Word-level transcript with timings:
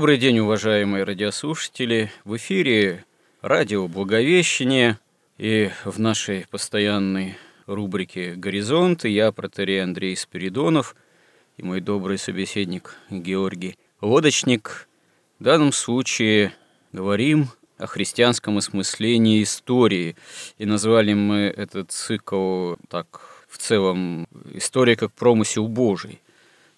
Добрый 0.00 0.16
день, 0.16 0.38
уважаемые 0.38 1.04
радиослушатели. 1.04 2.10
В 2.24 2.34
эфире 2.38 3.04
радио 3.42 3.86
«Благовещение» 3.86 4.98
и 5.36 5.68
в 5.84 6.00
нашей 6.00 6.46
постоянной 6.50 7.36
рубрике 7.66 8.34
«Горизонты» 8.34 9.10
я, 9.10 9.30
протерей 9.30 9.82
Андрей 9.82 10.16
Спиридонов 10.16 10.96
и 11.58 11.62
мой 11.62 11.82
добрый 11.82 12.16
собеседник 12.16 12.94
Георгий 13.10 13.76
Лодочник. 14.00 14.88
В 15.38 15.44
данном 15.44 15.70
случае 15.70 16.54
говорим 16.92 17.48
о 17.76 17.86
христианском 17.86 18.56
осмыслении 18.56 19.42
истории. 19.42 20.16
И 20.56 20.64
назвали 20.64 21.12
мы 21.12 21.52
этот 21.54 21.92
цикл 21.92 22.76
так 22.88 23.44
в 23.50 23.58
целом 23.58 24.26
«История 24.54 24.96
как 24.96 25.12
промысел 25.12 25.68
Божий». 25.68 26.22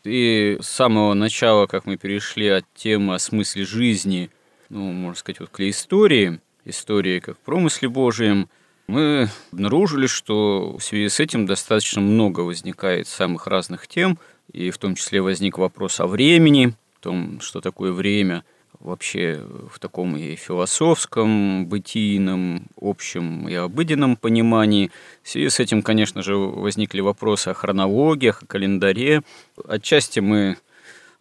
И 0.04 0.58
с 0.60 0.66
самого 0.66 1.14
начала, 1.14 1.66
как 1.66 1.86
мы 1.86 1.96
перешли 1.96 2.48
от 2.48 2.64
темы 2.74 3.14
о 3.14 3.18
смысле 3.18 3.64
жизни, 3.64 4.30
ну, 4.68 4.92
можно 4.92 5.16
сказать, 5.16 5.40
вот 5.40 5.50
к 5.50 5.60
истории, 5.60 6.40
истории 6.64 7.20
как 7.20 7.38
промысле 7.38 7.88
Божьем, 7.88 8.48
мы 8.88 9.28
обнаружили, 9.52 10.06
что 10.06 10.76
в 10.76 10.82
связи 10.82 11.08
с 11.08 11.20
этим 11.20 11.46
достаточно 11.46 12.00
много 12.00 12.40
возникает 12.40 13.06
самых 13.06 13.46
разных 13.46 13.86
тем, 13.86 14.18
и 14.52 14.70
в 14.70 14.78
том 14.78 14.96
числе 14.96 15.22
возник 15.22 15.56
вопрос 15.56 16.00
о 16.00 16.06
времени, 16.06 16.74
о 16.98 17.02
том, 17.02 17.40
что 17.40 17.60
такое 17.60 17.92
время– 17.92 18.44
вообще 18.82 19.40
в 19.70 19.78
таком 19.78 20.16
и 20.16 20.34
философском, 20.36 21.66
бытийном, 21.66 22.66
общем 22.80 23.48
и 23.48 23.54
обыденном 23.54 24.16
понимании. 24.16 24.90
В 25.22 25.28
связи 25.28 25.48
с 25.48 25.60
этим, 25.60 25.82
конечно 25.82 26.22
же, 26.22 26.36
возникли 26.36 27.00
вопросы 27.00 27.48
о 27.48 27.54
хронологиях, 27.54 28.42
о 28.42 28.46
календаре. 28.46 29.22
Отчасти 29.66 30.20
мы 30.20 30.56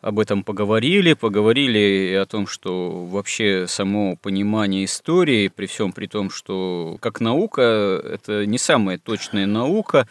об 0.02 0.20
этом 0.20 0.44
поговорили, 0.44 1.14
поговорили 1.14 2.16
о 2.16 2.26
том, 2.26 2.48
что 2.48 3.06
вообще 3.06 3.68
само 3.68 4.16
понимание 4.16 4.86
истории, 4.86 5.48
при 5.48 5.68
всем 5.68 5.92
при 5.92 6.08
том, 6.08 6.31
что 6.31 6.98
как 7.00 7.22
наука, 7.22 8.02
это 8.03 8.46
не 8.48 8.58
самая 8.58 8.98
точная 8.98 9.46
наука, 9.46 10.08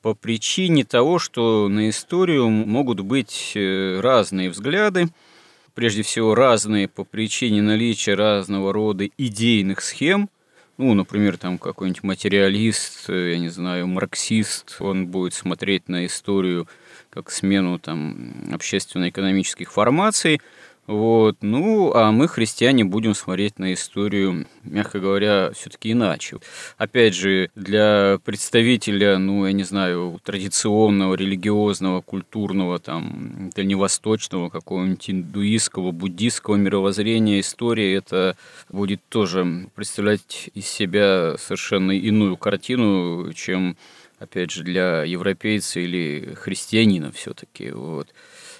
по 0.00 0.14
причине 0.14 0.84
того, 0.84 1.18
что 1.18 1.68
на 1.68 1.88
историю 1.88 2.48
могут 2.50 3.00
быть 3.00 3.52
э, 3.54 4.00
разные 4.00 4.50
взгляды, 4.50 5.08
прежде 5.74 6.02
всего 6.02 6.34
разные 6.34 6.88
по 6.88 7.04
причине 7.04 7.62
наличия 7.62 8.14
разного 8.14 8.72
рода 8.72 9.06
идейных 9.18 9.80
схем. 9.80 10.28
Ну, 10.76 10.94
например, 10.94 11.36
там 11.36 11.58
какой-нибудь 11.58 12.02
материалист, 12.02 13.08
э, 13.08 13.32
я 13.32 13.38
не 13.38 13.48
знаю, 13.48 13.86
марксист, 13.86 14.76
он 14.80 15.06
будет 15.06 15.34
смотреть 15.34 15.88
на 15.88 16.04
историю 16.06 16.66
как 17.10 17.30
смену 17.30 17.78
там 17.78 18.52
общественно-экономических 18.52 19.70
формаций, 19.70 20.40
вот. 20.86 21.38
Ну, 21.40 21.92
а 21.94 22.12
мы, 22.12 22.28
христиане, 22.28 22.84
будем 22.84 23.14
смотреть 23.14 23.58
на 23.58 23.72
историю, 23.72 24.46
мягко 24.64 25.00
говоря, 25.00 25.50
все-таки 25.54 25.92
иначе. 25.92 26.38
Опять 26.76 27.14
же, 27.14 27.50
для 27.54 28.18
представителя, 28.22 29.16
ну, 29.16 29.46
я 29.46 29.52
не 29.52 29.62
знаю, 29.62 30.20
традиционного, 30.22 31.14
религиозного, 31.14 32.02
культурного, 32.02 32.78
там, 32.80 33.50
дальневосточного, 33.56 34.50
какого-нибудь 34.50 35.08
индуистского, 35.08 35.90
буддийского 35.90 36.56
мировоззрения 36.56 37.40
история, 37.40 37.94
это 37.94 38.36
будет 38.68 39.00
тоже 39.08 39.70
представлять 39.74 40.50
из 40.52 40.66
себя 40.66 41.36
совершенно 41.38 41.92
иную 41.92 42.36
картину, 42.36 43.32
чем, 43.32 43.78
опять 44.18 44.50
же, 44.50 44.62
для 44.62 45.04
европейца 45.04 45.80
или 45.80 46.34
христианина 46.34 47.10
все-таки. 47.10 47.70
Вот. 47.70 48.08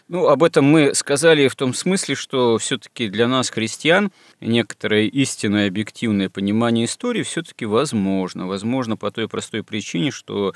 Ну, 0.09 0.29
об 0.29 0.43
этом 0.43 0.67
мы 0.67 0.95
сказали 0.95 1.49
в 1.49 1.57
том 1.57 1.73
смысле, 1.73 2.15
что 2.15 2.59
все-таки 2.59 3.09
для 3.09 3.27
нас, 3.27 3.49
христиан, 3.49 4.13
некоторое 4.39 5.07
истинное 5.07 5.67
объективное 5.67 6.29
понимание 6.29 6.85
истории 6.85 7.23
все-таки 7.23 7.65
возможно. 7.65 8.47
Возможно 8.47 8.99
по 8.99 9.11
той 9.11 9.29
простой 9.29 9.63
причине, 9.63 10.11
что 10.11 10.53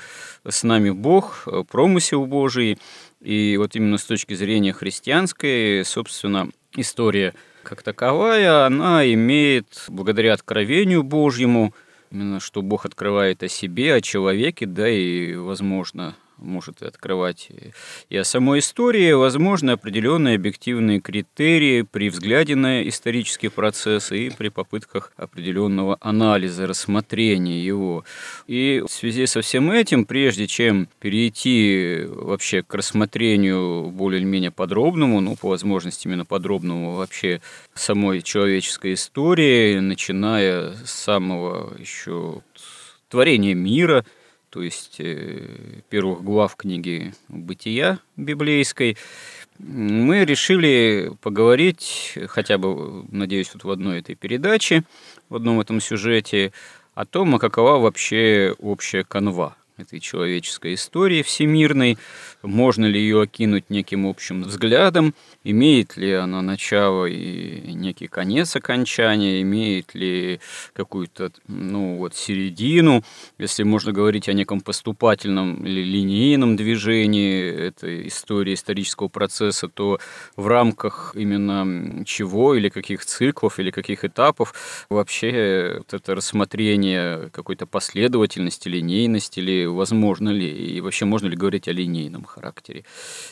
с 0.47 0.61
нами 0.61 0.91
Бог, 0.91 1.47
промысел 1.71 2.27
Божий, 2.27 2.77
и 3.21 3.57
вот 3.57 3.75
именно 3.75 3.97
с 3.97 4.03
точки 4.03 4.35
зрения 4.35 4.71
христианской, 4.71 5.83
собственно, 5.83 6.49
история 6.75 7.33
как 7.63 7.81
таковая, 7.81 8.67
она 8.67 9.03
имеет, 9.13 9.85
благодаря 9.87 10.33
откровению 10.33 11.01
Божьему, 11.01 11.73
именно 12.11 12.39
что 12.39 12.61
Бог 12.61 12.85
открывает 12.85 13.41
о 13.41 13.47
себе, 13.47 13.95
о 13.95 14.01
человеке, 14.01 14.67
да, 14.67 14.87
и, 14.87 15.33
возможно, 15.33 16.15
может 16.41 16.81
открывать 16.81 17.49
и 18.09 18.17
о 18.17 18.23
самой 18.23 18.59
истории, 18.59 19.11
возможно, 19.11 19.73
определенные 19.73 20.35
объективные 20.35 20.99
критерии 20.99 21.83
при 21.83 22.09
взгляде 22.09 22.55
на 22.55 22.87
исторический 22.87 23.49
процесс 23.49 24.11
и 24.11 24.29
при 24.29 24.49
попытках 24.49 25.11
определенного 25.17 25.97
анализа, 26.01 26.67
рассмотрения 26.67 27.61
его. 27.61 28.03
И 28.47 28.83
в 28.85 28.91
связи 28.91 29.25
со 29.25 29.41
всем 29.41 29.71
этим, 29.71 30.05
прежде 30.05 30.47
чем 30.47 30.87
перейти 30.99 32.05
вообще 32.07 32.63
к 32.63 32.73
рассмотрению 32.73 33.91
более-менее 33.91 34.51
подробному, 34.51 35.19
ну, 35.21 35.35
по 35.35 35.49
возможности 35.49 36.07
именно 36.07 36.25
подробному 36.25 36.95
вообще 36.95 37.41
самой 37.73 38.21
человеческой 38.21 38.93
истории, 38.93 39.79
начиная 39.79 40.73
с 40.85 40.91
самого 40.91 41.73
еще 41.77 42.41
творения 43.09 43.53
мира– 43.53 44.05
то 44.49 44.61
есть 44.61 44.99
э, 44.99 45.81
первых 45.89 46.23
глав 46.23 46.55
книги 46.55 47.13
«Бытия» 47.27 47.99
библейской, 48.15 48.97
мы 49.59 50.25
решили 50.25 51.11
поговорить, 51.21 52.17
хотя 52.27 52.57
бы, 52.57 53.05
надеюсь, 53.11 53.51
вот 53.53 53.63
в 53.63 53.69
одной 53.69 53.99
этой 53.99 54.15
передаче, 54.15 54.83
в 55.29 55.35
одном 55.35 55.59
этом 55.59 55.81
сюжете, 55.81 56.51
о 56.95 57.05
том, 57.05 57.35
а 57.35 57.39
какова 57.39 57.77
вообще 57.77 58.55
общая 58.59 59.03
канва 59.03 59.55
этой 59.79 59.99
человеческой 59.99 60.75
истории 60.75 61.21
всемирной, 61.21 61.97
можно 62.41 62.85
ли 62.85 62.99
ее 62.99 63.21
окинуть 63.21 63.69
неким 63.69 64.05
общим 64.05 64.43
взглядом, 64.43 65.13
имеет 65.43 65.97
ли 65.97 66.13
она 66.13 66.41
начало 66.41 67.05
и 67.05 67.73
некий 67.73 68.07
конец 68.07 68.55
окончания, 68.55 69.41
имеет 69.41 69.93
ли 69.93 70.39
какую-то 70.73 71.31
ну, 71.47 71.97
вот, 71.97 72.15
середину, 72.15 73.03
если 73.37 73.63
можно 73.63 73.91
говорить 73.91 74.29
о 74.29 74.33
неком 74.33 74.61
поступательном 74.61 75.65
или 75.65 75.81
линейном 75.81 76.55
движении 76.55 77.43
этой 77.49 78.07
истории 78.07 78.53
исторического 78.53 79.07
процесса, 79.07 79.67
то 79.67 79.99
в 80.35 80.47
рамках 80.47 81.13
именно 81.15 82.05
чего 82.05 82.55
или 82.55 82.69
каких 82.69 83.05
циклов 83.05 83.59
или 83.59 83.71
каких 83.71 84.05
этапов 84.05 84.85
вообще 84.89 85.75
вот 85.77 85.93
это 85.93 86.15
рассмотрение 86.15 87.29
какой-то 87.31 87.65
последовательности, 87.65 88.67
линейности 88.67 89.39
или 89.39 89.65
возможно 89.73 90.29
ли, 90.29 90.49
и 90.49 90.81
вообще 90.81 91.05
можно 91.05 91.27
ли 91.27 91.35
говорить 91.35 91.67
о 91.67 91.71
линейном 91.71 92.23
характере 92.23 92.85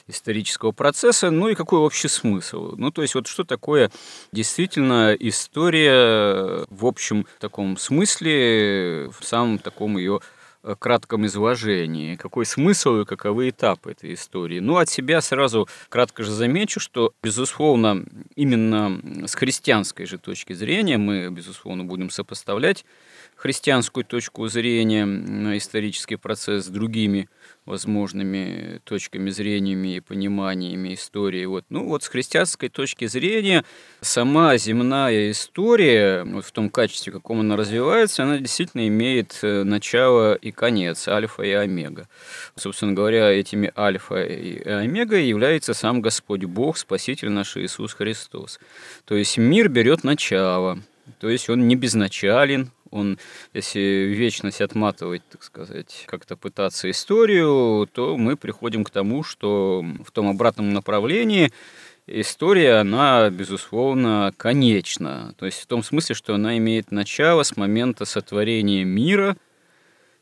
исторического 0.08 0.72
процесса, 0.72 1.30
ну 1.32 1.50
и 1.50 1.56
какой 1.56 1.80
общий 1.80 2.08
смысл. 2.08 2.76
Ну, 2.78 2.92
то 2.92 3.02
есть 3.02 3.16
вот 3.16 3.28
что 3.28 3.44
такое 3.44 3.92
действительно 4.32 5.16
история 5.20 6.66
в 6.70 6.86
общем 6.86 7.26
таком 7.40 7.78
смысле, 7.78 9.10
в 9.10 9.24
самом 9.24 9.60
таком 9.60 9.98
ее 9.98 10.22
кратком 10.76 11.26
изложении, 11.26 12.16
какой 12.16 12.46
смысл 12.46 13.02
и 13.02 13.06
каковы 13.06 13.50
этапы 13.50 13.92
этой 13.92 14.14
истории. 14.14 14.60
Ну, 14.60 14.78
от 14.78 14.90
себя 14.90 15.22
сразу 15.22 15.68
кратко 15.90 16.24
же 16.24 16.32
замечу, 16.32 16.80
что, 16.80 17.14
безусловно, 17.24 18.04
именно 18.36 19.28
с 19.28 19.36
христианской 19.36 20.06
же 20.06 20.18
точки 20.18 20.54
зрения 20.54 20.98
мы, 20.98 21.30
безусловно, 21.30 21.84
будем 21.84 22.10
сопоставлять 22.10 22.86
христианскую 23.36 24.04
точку 24.04 24.48
зрения 24.48 25.06
на 25.06 25.58
исторический 25.58 26.16
процесс 26.16 26.66
с 26.66 26.70
другими 26.70 27.30
возможными 27.66 28.80
точками 28.86 29.30
зрениями 29.30 29.98
и 29.98 30.00
пониманиями 30.00 30.94
истории. 30.94 31.46
Вот. 31.46 31.66
Ну 31.70 31.86
вот 31.86 32.04
с 32.04 32.08
христианской 32.08 32.70
точки 32.70 33.08
зрения 33.08 33.66
сама 34.00 34.58
земная 34.58 35.32
история, 35.32 36.24
вот 36.24 36.46
в 36.46 36.52
том 36.52 36.70
качестве, 36.70 37.12
каком 37.12 37.42
она 37.42 37.58
развивается, 37.58 38.24
она 38.24 38.38
действительно 38.38 38.88
имеет 38.88 39.40
э, 39.42 39.64
начало 39.64 40.36
и 40.36 40.52
конец, 40.52 41.08
альфа 41.10 41.44
и 41.44 41.52
омега. 41.52 42.08
Собственно 42.56 42.94
говоря, 42.94 43.30
этими 43.32 43.72
альфа 43.78 44.24
и 44.24 44.66
омега 44.68 45.18
является 45.18 45.74
сам 45.74 46.02
Господь 46.02 46.46
Бог, 46.46 46.78
Спаситель 46.78 47.30
наш 47.30 47.58
Иисус 47.58 47.94
Христос. 47.94 48.60
То 49.06 49.16
есть 49.16 49.38
мир 49.38 49.68
берет 49.68 50.06
начало, 50.06 50.80
то 51.20 51.30
есть 51.30 51.50
он 51.50 51.68
не 51.68 51.76
безначален, 51.76 52.72
он, 52.92 53.18
если 53.54 53.80
вечность 53.80 54.62
отматывать, 54.62 55.22
так 55.30 55.44
сказать, 55.44 56.06
как-то 56.08 56.36
пытаться 56.36 56.90
историю, 56.90 57.88
то 57.92 58.18
мы 58.18 58.36
приходим 58.36 58.84
к 58.84 58.90
тому, 58.90 59.24
что 59.24 59.86
в 60.06 60.12
том 60.12 60.30
обратном 60.30 60.74
направлении 60.74 61.52
история, 62.08 62.76
она, 62.76 63.30
безусловно, 63.30 64.34
конечна. 64.38 65.34
То 65.38 65.46
есть 65.46 65.60
в 65.62 65.66
том 65.68 65.84
смысле, 65.84 66.16
что 66.16 66.36
она 66.36 66.58
имеет 66.58 66.92
начало 66.92 67.44
с 67.44 67.58
момента 67.58 68.06
сотворения 68.06 68.84
мира 68.84 69.38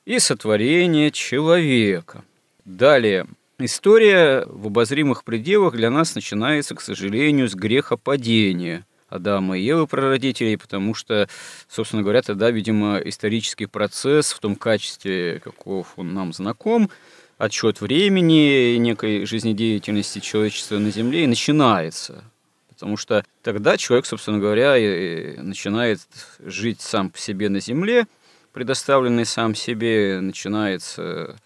и 0.06 0.20
сотворения 0.20 1.12
человека. 1.12 2.24
Далее, 2.64 3.28
история 3.60 4.46
в 4.48 4.68
обозримых 4.68 5.24
пределах 5.24 5.76
для 5.76 5.90
нас 5.90 6.16
начинается, 6.16 6.76
к 6.76 6.82
сожалению, 6.82 7.48
с 7.48 7.56
грехопадения– 7.56 8.86
Адама 9.10 9.57
и 9.57 9.63
Евы 9.63 9.88
прародителей, 9.88 10.57
потому 10.57 10.94
что, 10.94 11.28
собственно 11.68 12.02
говоря, 12.02 12.22
тогда, 12.22 12.52
видимо, 12.52 12.98
исторический 12.98 13.66
процесс 13.66 14.31
в 14.31 14.40
том 14.40 14.56
качестве, 14.56 15.40
каков 15.44 15.94
он 15.98 16.13
нам 16.13 16.34
знаком, 16.34 16.90
отчет 17.38 17.81
времени 17.81 18.75
некой 18.78 19.25
жизнедеятельности 19.25 20.19
человечества 20.19 20.78
на 20.78 20.92
Земле 20.92 21.24
и 21.24 21.28
начинается. 21.28 22.24
Потому 22.69 22.98
что 22.98 23.24
тогда 23.42 23.78
человек, 23.78 24.06
собственно 24.06 24.40
говоря, 24.40 24.78
и 24.78 25.38
начинает 25.38 26.00
жить 26.40 26.81
сам 26.81 27.10
по 27.10 27.18
себе 27.18 27.50
на 27.50 27.60
Земле, 27.60 28.07
предоставленный 28.52 29.25
сам 29.25 29.56
себе, 29.56 30.19
начинается 30.22 31.38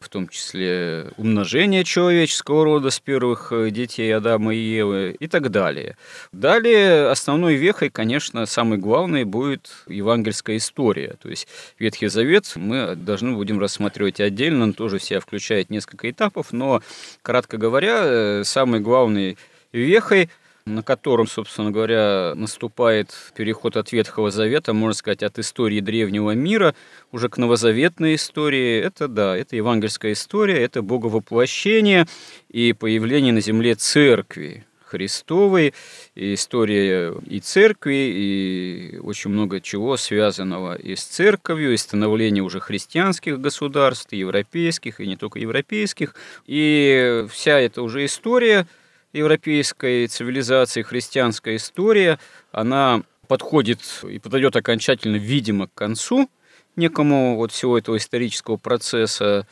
в 0.00 0.08
том 0.08 0.28
числе 0.28 1.10
умножение 1.16 1.84
человеческого 1.84 2.64
рода 2.64 2.90
с 2.90 3.00
первых 3.00 3.52
э, 3.52 3.70
детей 3.70 4.14
Адама 4.14 4.54
и 4.54 4.58
Евы 4.58 5.16
и 5.18 5.26
так 5.26 5.50
далее. 5.50 5.96
Далее 6.32 7.08
основной 7.08 7.56
вехой, 7.56 7.90
конечно, 7.90 8.46
самый 8.46 8.78
главный 8.78 9.24
будет 9.24 9.70
евангельская 9.86 10.56
история. 10.56 11.16
То 11.20 11.28
есть 11.28 11.48
Ветхий 11.78 12.08
Завет 12.08 12.52
мы 12.54 12.94
должны 12.94 13.34
будем 13.34 13.58
рассматривать 13.58 14.20
отдельно, 14.20 14.64
он 14.64 14.72
тоже 14.72 14.98
в 14.98 15.02
себя 15.02 15.20
включает 15.20 15.70
несколько 15.70 16.10
этапов, 16.10 16.52
но, 16.52 16.82
кратко 17.22 17.56
говоря, 17.56 18.00
э, 18.04 18.42
самый 18.44 18.80
главный 18.80 19.36
вехой 19.72 20.30
на 20.68 20.82
котором, 20.82 21.26
собственно 21.26 21.70
говоря, 21.70 22.32
наступает 22.34 23.14
переход 23.34 23.76
от 23.76 23.92
Ветхого 23.92 24.30
Завета, 24.30 24.72
можно 24.72 24.94
сказать, 24.94 25.22
от 25.22 25.38
истории 25.38 25.80
древнего 25.80 26.32
мира 26.32 26.74
уже 27.10 27.28
к 27.28 27.38
новозаветной 27.38 28.14
истории. 28.14 28.78
Это, 28.80 29.08
да, 29.08 29.36
это 29.36 29.56
евангельская 29.56 30.12
история, 30.12 30.62
это 30.62 30.82
боговоплощение 30.82 32.06
и 32.48 32.72
появление 32.72 33.32
на 33.32 33.40
земле 33.40 33.74
церкви. 33.74 34.64
Христовой, 34.84 35.74
и 36.14 36.32
история 36.32 37.12
и 37.26 37.40
церкви, 37.40 38.10
и 38.10 38.98
очень 39.02 39.30
много 39.30 39.60
чего 39.60 39.98
связанного 39.98 40.76
и 40.76 40.96
с 40.96 41.04
церковью, 41.04 41.74
и 41.74 41.76
становление 41.76 42.42
уже 42.42 42.58
христианских 42.58 43.38
государств, 43.38 44.14
и 44.14 44.16
европейских, 44.16 45.00
и 45.00 45.06
не 45.06 45.18
только 45.18 45.40
европейских. 45.40 46.14
И 46.46 47.26
вся 47.30 47.60
эта 47.60 47.82
уже 47.82 48.06
история– 48.06 48.66
европейской 49.12 50.06
цивилизации, 50.06 50.82
христианская 50.82 51.56
история, 51.56 52.18
она 52.52 53.02
подходит 53.26 53.80
и 54.08 54.18
подойдет 54.18 54.56
окончательно, 54.56 55.16
видимо, 55.16 55.68
к 55.68 55.74
концу 55.74 56.28
некому 56.76 57.36
вот 57.36 57.52
всего 57.52 57.76
этого 57.78 57.96
исторического 57.96 58.56
процесса 58.56 59.46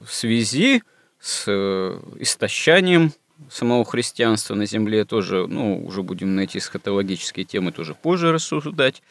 в 0.00 0.12
связи 0.12 0.82
с 1.20 1.44
э, 1.46 2.00
истощанием 2.18 3.12
самого 3.50 3.84
христианства 3.84 4.54
на 4.54 4.66
земле 4.66 5.04
тоже, 5.04 5.46
ну, 5.46 5.84
уже 5.84 6.02
будем 6.02 6.34
на 6.34 6.40
эти 6.40 6.58
эсхатологические 6.58 7.44
темы 7.44 7.72
тоже 7.72 7.94
позже 7.94 8.32
рассуждать 8.32 9.02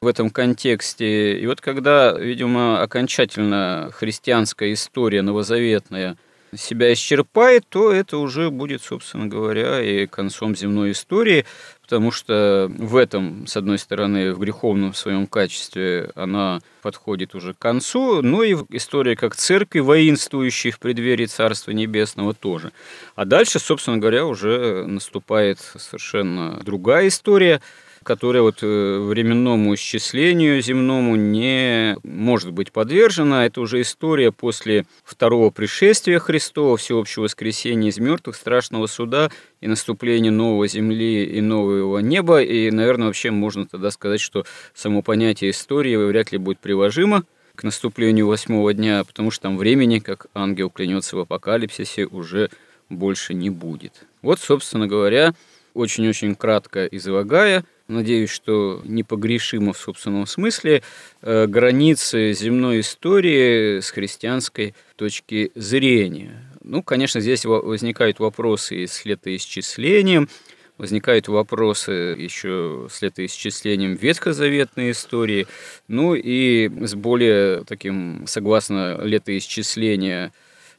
в 0.00 0.06
этом 0.06 0.30
контексте. 0.30 1.38
И 1.38 1.46
вот 1.46 1.60
когда, 1.60 2.12
видимо, 2.12 2.82
окончательно 2.82 3.90
христианская 3.92 4.72
история 4.72 5.22
новозаветная– 5.22 6.16
себя 6.56 6.92
исчерпает, 6.92 7.64
то 7.68 7.92
это 7.92 8.18
уже 8.18 8.50
будет, 8.50 8.82
собственно 8.82 9.26
говоря, 9.26 9.82
и 9.82 10.06
концом 10.06 10.56
земной 10.56 10.92
истории, 10.92 11.44
потому 11.82 12.10
что 12.10 12.70
в 12.76 12.96
этом, 12.96 13.46
с 13.46 13.56
одной 13.56 13.78
стороны, 13.78 14.32
в 14.34 14.38
греховном 14.38 14.94
своем 14.94 15.26
качестве 15.26 16.10
она 16.14 16.60
подходит 16.82 17.34
уже 17.34 17.54
к 17.54 17.58
концу, 17.58 18.22
но 18.22 18.42
и 18.42 18.56
история 18.70 19.16
как 19.16 19.36
церкви, 19.36 19.80
воинствующей 19.80 20.70
в 20.70 20.78
преддверии 20.78 21.26
Царства 21.26 21.72
Небесного 21.72 22.34
тоже. 22.34 22.72
А 23.14 23.24
дальше, 23.24 23.58
собственно 23.58 23.98
говоря, 23.98 24.26
уже 24.26 24.84
наступает 24.86 25.58
совершенно 25.60 26.60
другая 26.62 27.08
история– 27.08 27.60
которая 28.08 28.40
вот 28.40 28.62
э, 28.62 28.98
временному 29.00 29.74
исчислению 29.74 30.62
земному 30.62 31.14
не 31.14 31.98
может 32.02 32.52
быть 32.52 32.72
подвержена. 32.72 33.44
Это 33.44 33.60
уже 33.60 33.82
история 33.82 34.32
после 34.32 34.86
второго 35.04 35.50
пришествия 35.50 36.18
Христова, 36.18 36.78
всеобщего 36.78 37.24
воскресения 37.24 37.90
из 37.90 37.98
мертвых, 37.98 38.34
страшного 38.34 38.86
суда 38.86 39.30
и 39.60 39.68
наступления 39.68 40.30
новой 40.30 40.68
земли 40.68 41.26
и 41.26 41.42
нового 41.42 41.98
неба. 41.98 42.42
И, 42.42 42.70
наверное, 42.70 43.08
вообще 43.08 43.30
можно 43.30 43.66
тогда 43.66 43.90
сказать, 43.90 44.22
что 44.22 44.46
само 44.72 45.02
понятие 45.02 45.50
истории 45.50 45.94
вряд 45.96 46.32
ли 46.32 46.38
будет 46.38 46.60
приложимо 46.60 47.24
к 47.56 47.62
наступлению 47.62 48.26
восьмого 48.26 48.72
дня, 48.72 49.04
потому 49.04 49.30
что 49.30 49.42
там 49.42 49.58
времени, 49.58 49.98
как 49.98 50.28
ангел 50.32 50.70
клянется 50.70 51.14
в 51.14 51.20
апокалипсисе, 51.20 52.06
уже 52.06 52.48
больше 52.88 53.34
не 53.34 53.50
будет. 53.50 54.06
Вот, 54.22 54.40
собственно 54.40 54.86
говоря, 54.86 55.34
очень-очень 55.78 56.34
кратко 56.34 56.86
излагая– 56.86 57.64
надеюсь, 57.88 58.30
что 58.30 58.82
непогрешимо 58.84 59.72
в 59.72 59.78
собственном 59.78 60.26
смысле, 60.26 60.82
э, 61.22 61.46
границы 61.46 62.32
земной 62.32 62.80
истории 62.80 63.80
с 63.80 63.90
христианской 63.90 64.74
точки 64.96 65.50
зрения. 65.54 66.44
Ну, 66.62 66.82
конечно, 66.82 67.20
здесь 67.20 67.44
возникают 67.46 68.20
вопросы 68.20 68.84
и 68.84 68.86
с 68.86 69.06
летоисчислением, 69.06 70.28
возникают 70.76 71.28
вопросы 71.28 71.92
еще 72.18 72.88
с 72.90 73.00
летоисчислением 73.00 73.94
ветхозаветной 73.94 74.90
истории, 74.90 75.46
ну 75.88 76.14
и 76.14 76.70
с 76.86 76.94
более 76.94 77.64
таким, 77.64 78.26
согласно 78.26 79.00
летоисчисления 79.02 80.32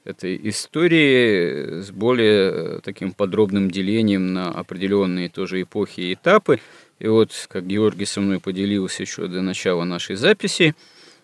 этой 0.09 0.39
истории, 0.49 1.81
с 1.81 1.91
более 1.91 2.79
таким 2.81 3.13
подробным 3.13 3.71
делением 3.71 4.33
на 4.33 4.49
определенные 4.49 5.29
тоже 5.29 5.61
эпохи 5.61 6.01
и 6.01 6.13
этапы. 6.13 6.59
И 6.99 7.07
вот, 7.07 7.31
как 7.49 7.65
Георгий 7.67 8.05
со 8.05 8.19
мной 8.19 8.39
поделился 8.39 9.03
еще 9.03 9.27
до 9.27 9.41
начала 9.41 9.83
нашей 9.83 10.15
записи 10.15 10.75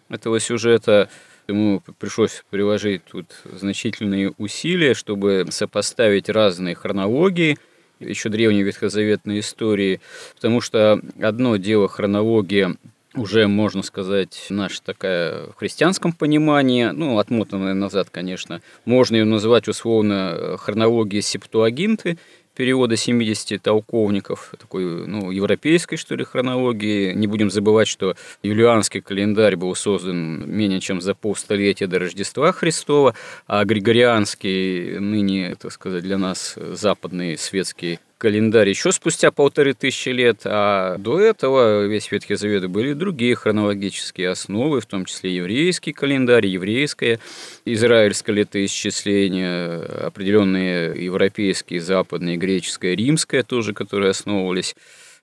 этого 0.09 0.39
сюжета, 0.39 1.09
ему 1.47 1.81
пришлось 1.99 2.43
приложить 2.49 3.03
тут 3.05 3.25
значительные 3.51 4.33
усилия, 4.37 4.93
чтобы 4.93 5.45
сопоставить 5.49 6.29
разные 6.29 6.75
хронологии, 6.75 7.57
еще 7.99 8.29
древней 8.29 8.63
ветхозаветной 8.63 9.39
истории, 9.39 10.01
потому 10.35 10.61
что 10.61 11.01
одно 11.21 11.57
дело 11.57 11.87
хронология 11.87 12.75
уже, 13.15 13.47
можно 13.47 13.83
сказать, 13.83 14.47
наша 14.49 14.81
такая 14.83 15.47
в 15.47 15.55
христианском 15.55 16.13
понимании, 16.13 16.85
ну, 16.85 17.19
отмотанная 17.19 17.73
назад, 17.73 18.09
конечно, 18.11 18.61
можно 18.85 19.15
ее 19.15 19.25
называть 19.25 19.67
условно 19.67 20.57
хронологией 20.59 21.21
септуагинты, 21.21 22.17
перевода 22.55 22.95
70 22.95 23.61
толковников, 23.61 24.53
такой, 24.57 25.05
ну, 25.05 25.29
европейской, 25.29 25.97
что 25.97 26.15
ли, 26.15 26.23
хронологии. 26.23 27.13
Не 27.13 27.27
будем 27.27 27.51
забывать, 27.51 27.87
что 27.87 28.15
юлианский 28.41 29.01
календарь 29.01 29.55
был 29.57 29.75
создан 29.75 30.49
менее 30.49 30.79
чем 30.79 31.01
за 31.01 31.13
полстолетия 31.13 31.87
до 31.87 31.99
Рождества 31.99 32.51
Христова, 32.51 33.13
а 33.45 33.65
григорианский, 33.65 34.99
ныне, 34.99 35.55
так 35.59 35.71
сказать, 35.71 36.03
для 36.03 36.17
нас 36.17 36.55
западный 36.55 37.37
светский 37.37 37.99
календарь 38.25 38.69
еще 38.69 38.91
спустя 38.91 39.29
полторы 39.29 39.75
тысячи 39.75 40.09
лет, 40.09 40.41
а 40.45 40.97
до 40.97 41.19
этого 41.19 41.85
весь 41.85 42.11
Ветхий 42.11 42.33
Завет 42.33 42.67
были 42.71 42.93
другие 42.93 43.35
хронологические 43.35 44.29
основы, 44.29 44.81
в 44.81 44.87
том 44.87 45.05
числе 45.05 45.35
еврейский 45.35 45.93
календарь, 45.93 46.47
еврейское, 46.47 47.19
израильское 47.65 48.33
летоисчисление, 48.33 49.75
определенные 50.07 51.05
европейские, 51.05 51.81
западные, 51.81 52.37
греческое, 52.37 52.95
римское 52.95 53.43
тоже, 53.43 53.73
которые 53.73 54.09
основывались 54.09 54.75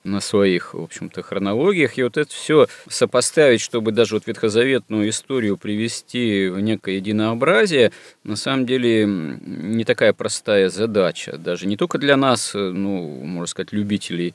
на 0.04 0.20
своих, 0.20 0.74
в 0.74 0.82
общем-то, 0.82 1.22
хронологиях. 1.22 1.98
И 1.98 2.02
вот 2.02 2.16
это 2.16 2.32
все 2.32 2.66
сопоставить, 2.88 3.60
чтобы 3.60 3.92
даже 3.92 4.16
вот 4.16 4.26
ветхозаветную 4.26 5.08
историю 5.08 5.56
привести 5.56 6.48
в 6.48 6.60
некое 6.60 6.96
единообразие, 6.96 7.92
на 8.24 8.36
самом 8.36 8.66
деле 8.66 9.06
не 9.06 9.84
такая 9.84 10.12
простая 10.12 10.68
задача. 10.68 11.36
Даже 11.38 11.66
не 11.66 11.76
только 11.76 11.98
для 11.98 12.16
нас, 12.16 12.52
ну, 12.54 13.22
можно 13.24 13.46
сказать, 13.46 13.72
любителей 13.72 14.34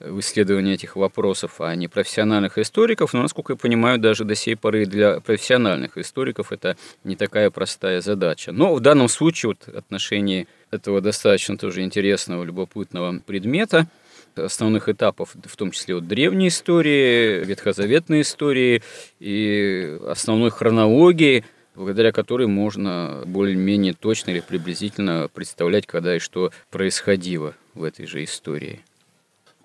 в 0.00 0.18
исследовании 0.18 0.74
этих 0.74 0.96
вопросов, 0.96 1.60
а 1.60 1.76
не 1.76 1.86
профессиональных 1.86 2.58
историков, 2.58 3.12
но, 3.12 3.22
насколько 3.22 3.52
я 3.52 3.56
понимаю, 3.56 4.00
даже 4.00 4.24
до 4.24 4.34
сей 4.34 4.56
поры 4.56 4.84
для 4.84 5.20
профессиональных 5.20 5.96
историков 5.96 6.50
это 6.50 6.76
не 7.04 7.14
такая 7.14 7.50
простая 7.50 8.00
задача. 8.00 8.50
Но 8.50 8.74
в 8.74 8.80
данном 8.80 9.08
случае 9.08 9.50
вот 9.50 9.68
отношении 9.72 10.48
этого 10.72 11.00
достаточно 11.00 11.56
тоже 11.56 11.82
интересного, 11.82 12.42
любопытного 12.42 13.20
предмета– 13.24 13.86
основных 14.36 14.88
этапов, 14.88 15.34
в 15.34 15.56
том 15.56 15.70
числе 15.70 15.96
вот 15.96 16.08
древней 16.08 16.48
истории, 16.48 17.44
ветхозаветной 17.44 18.22
истории 18.22 18.82
и 19.20 19.98
основной 20.06 20.50
хронологии, 20.50 21.44
благодаря 21.74 22.12
которой 22.12 22.46
можно 22.46 23.24
более-менее 23.26 23.94
точно 23.94 24.30
или 24.30 24.40
приблизительно 24.40 25.28
представлять, 25.32 25.86
когда 25.86 26.16
и 26.16 26.18
что 26.18 26.50
происходило 26.70 27.54
в 27.74 27.84
этой 27.84 28.06
же 28.06 28.24
истории. 28.24 28.80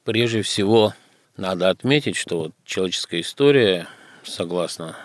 Прежде 0.03 0.41
всего, 0.41 0.93
надо 1.36 1.69
отметить, 1.69 2.15
что 2.15 2.39
вот 2.39 2.53
человеческая 2.65 3.19
история, 3.21 3.88
согласно 4.24 4.95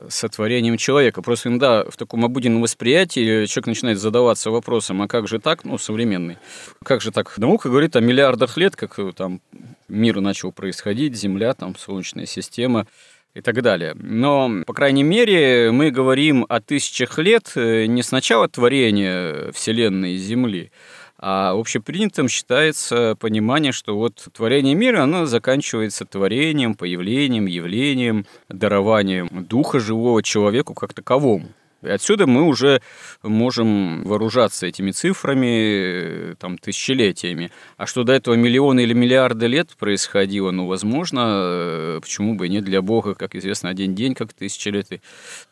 сотворением 0.09 0.77
человека. 0.77 1.23
Просто 1.23 1.49
иногда 1.49 1.85
в 1.85 1.97
таком 1.97 2.25
обыденном 2.25 2.63
восприятии 2.63 3.47
человек 3.47 3.67
начинает 3.67 3.99
задаваться 3.99 4.51
вопросом, 4.51 5.03
а 5.03 5.09
как 5.09 5.29
же 5.29 5.39
так, 5.39 5.65
ну, 5.65 5.79
современный, 5.79 6.39
как 6.85 7.01
же 7.01 7.13
так? 7.13 7.37
Наука 7.39 7.69
говорит 7.69 7.97
о 7.97 8.01
миллиардах 8.01 8.57
лет, 8.57 8.77
как 8.77 8.99
там 9.15 9.41
мир 9.89 10.21
начал 10.21 10.53
происходить, 10.53 11.17
Земля, 11.17 11.55
там, 11.55 11.77
Солнечная 11.77 12.27
система 12.27 12.87
и 13.35 13.41
так 13.41 13.63
далее. 13.63 13.95
Но, 13.95 14.65
по 14.67 14.73
крайней 14.73 15.05
мере, 15.05 15.71
мы 15.71 15.91
говорим 15.91 16.45
о 16.49 16.61
тысячах 16.61 17.19
лет 17.19 17.53
э, 17.55 17.87
не 17.87 18.03
с 18.03 18.11
начала 18.11 18.49
творения 18.49 19.53
Вселенной 19.53 20.15
и 20.15 20.19
Земли, 20.19 20.73
а 21.23 21.53
общепринятым 21.53 22.29
считается 22.29 23.15
понимание, 23.21 23.73
что 23.73 23.97
вот 23.97 24.29
творение 24.33 24.75
мира, 24.75 25.03
оно 25.03 25.27
заканчивается 25.27 26.07
творением, 26.07 26.75
появлением, 26.75 27.45
явлением, 27.45 28.25
дарованием 28.49 29.29
духа 29.31 29.81
живого 29.81 30.23
человеку 30.23 30.73
как 30.73 30.95
таковому. 30.95 31.51
И 31.83 31.89
отсюда 31.89 32.27
мы 32.27 32.47
уже 32.47 32.81
можем 33.23 34.05
вооружаться 34.05 34.67
этими 34.67 34.91
цифрами, 34.91 36.35
там, 36.35 36.59
тысячелетиями. 36.59 37.51
А 37.77 37.87
что 37.87 38.05
до 38.05 38.13
этого 38.13 38.35
миллионы 38.35 38.81
или 38.81 38.93
миллиарды 38.93 39.47
лет 39.47 39.71
происходило, 39.79 40.51
ну, 40.51 40.67
возможно, 40.67 41.21
э, 41.43 41.99
почему 42.03 42.35
бы 42.35 42.47
и 42.47 42.51
нет 42.51 42.65
для 42.65 42.83
Бога, 42.83 43.15
как 43.15 43.35
известно, 43.35 43.71
один 43.71 43.95
день 43.95 44.15
как 44.15 44.33
тысяча 44.35 44.71
лет, 44.71 44.93
и 44.93 45.01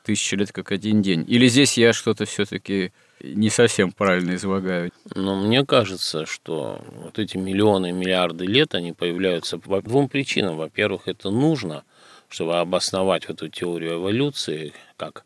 тысяча 0.05 0.37
лет 0.37 0.53
как 0.53 0.71
один 0.71 1.01
день. 1.01 1.25
Или 1.27 1.47
здесь 1.49 1.79
я 1.79 1.95
что-то 1.95 2.27
все-таки 2.27 2.93
не 3.21 3.51
совсем 3.51 3.93
правильно 3.93 4.35
излагают. 4.35 4.95
Но 5.15 5.37
мне 5.37 5.65
кажется, 5.65 6.27
что 6.27 6.85
вот 7.03 7.19
эти 7.19 7.37
миллионы, 7.37 7.93
миллиарды 7.93 8.47
лет, 8.47 8.75
они 8.75 8.93
появляются 8.93 9.59
по 9.59 9.81
двум 9.83 10.09
причинам. 10.09 10.57
Во-первых, 10.57 11.09
это 11.09 11.31
нужно, 11.31 11.85
чтобы 12.29 12.59
обосновать 12.59 13.25
эту 13.27 13.49
теорию 13.49 13.95
эволюции, 13.95 14.73
как 14.97 15.25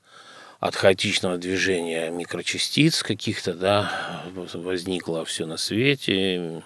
от 0.61 0.76
хаотичного 0.76 1.38
движения 1.38 2.11
микрочастиц 2.11 3.02
каких-то, 3.02 3.54
да, 3.54 4.22
возникло 4.54 5.25
все 5.25 5.44
на 5.44 5.56
свете, 5.56 6.62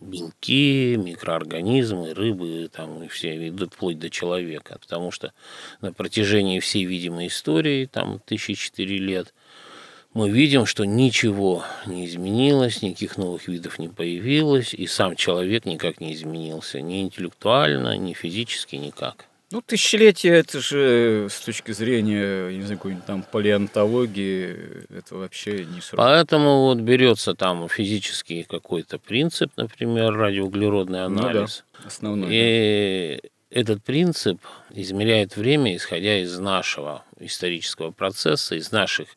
белки, 0.00 0.96
микроорганизмы, 0.96 2.14
рыбы, 2.14 2.70
там 2.72 3.02
и 3.02 3.08
все, 3.08 3.52
вплоть 3.70 3.98
до 3.98 4.10
человека. 4.10 4.78
Потому 4.80 5.10
что 5.10 5.32
на 5.80 5.92
протяжении 5.92 6.58
всей 6.60 6.84
видимой 6.84 7.28
истории, 7.28 7.86
там 7.86 8.20
тысячи 8.24 8.54
четыре 8.54 8.98
лет, 8.98 9.34
мы 10.14 10.30
видим, 10.30 10.66
что 10.66 10.84
ничего 10.84 11.64
не 11.86 12.06
изменилось, 12.06 12.82
никаких 12.82 13.16
новых 13.16 13.48
видов 13.48 13.78
не 13.78 13.88
появилось, 13.88 14.74
и 14.74 14.86
сам 14.86 15.16
человек 15.16 15.64
никак 15.64 16.00
не 16.00 16.12
изменился, 16.14 16.80
ни 16.80 17.00
интеллектуально, 17.00 17.96
ни 17.96 18.12
физически, 18.12 18.76
никак. 18.76 19.26
Ну, 19.50 19.60
тысячелетие, 19.60 20.32
это 20.38 20.60
же 20.60 21.28
с 21.30 21.40
точки 21.40 21.72
зрения, 21.72 22.50
не 22.50 22.62
знаю, 22.62 22.78
какой-нибудь 22.78 23.04
там 23.04 23.22
палеонтологии, 23.22 24.86
это 24.88 25.16
вообще 25.16 25.66
не 25.66 25.82
срок. 25.82 25.98
Поэтому 25.98 26.62
вот 26.62 26.78
берется 26.78 27.34
там 27.34 27.68
физический 27.68 28.44
какой-то 28.44 28.98
принцип, 28.98 29.52
например, 29.56 30.14
радиоуглеродный 30.14 31.04
анализ. 31.04 31.64
Ну, 31.74 31.80
да, 31.82 31.86
основной. 31.86 32.28
И 32.30 33.20
да. 33.22 33.28
этот 33.50 33.84
принцип 33.84 34.40
измеряет 34.70 35.36
время, 35.36 35.76
исходя 35.76 36.18
из 36.18 36.38
нашего 36.38 37.04
исторического 37.20 37.90
процесса, 37.90 38.54
из 38.54 38.72
наших 38.72 39.08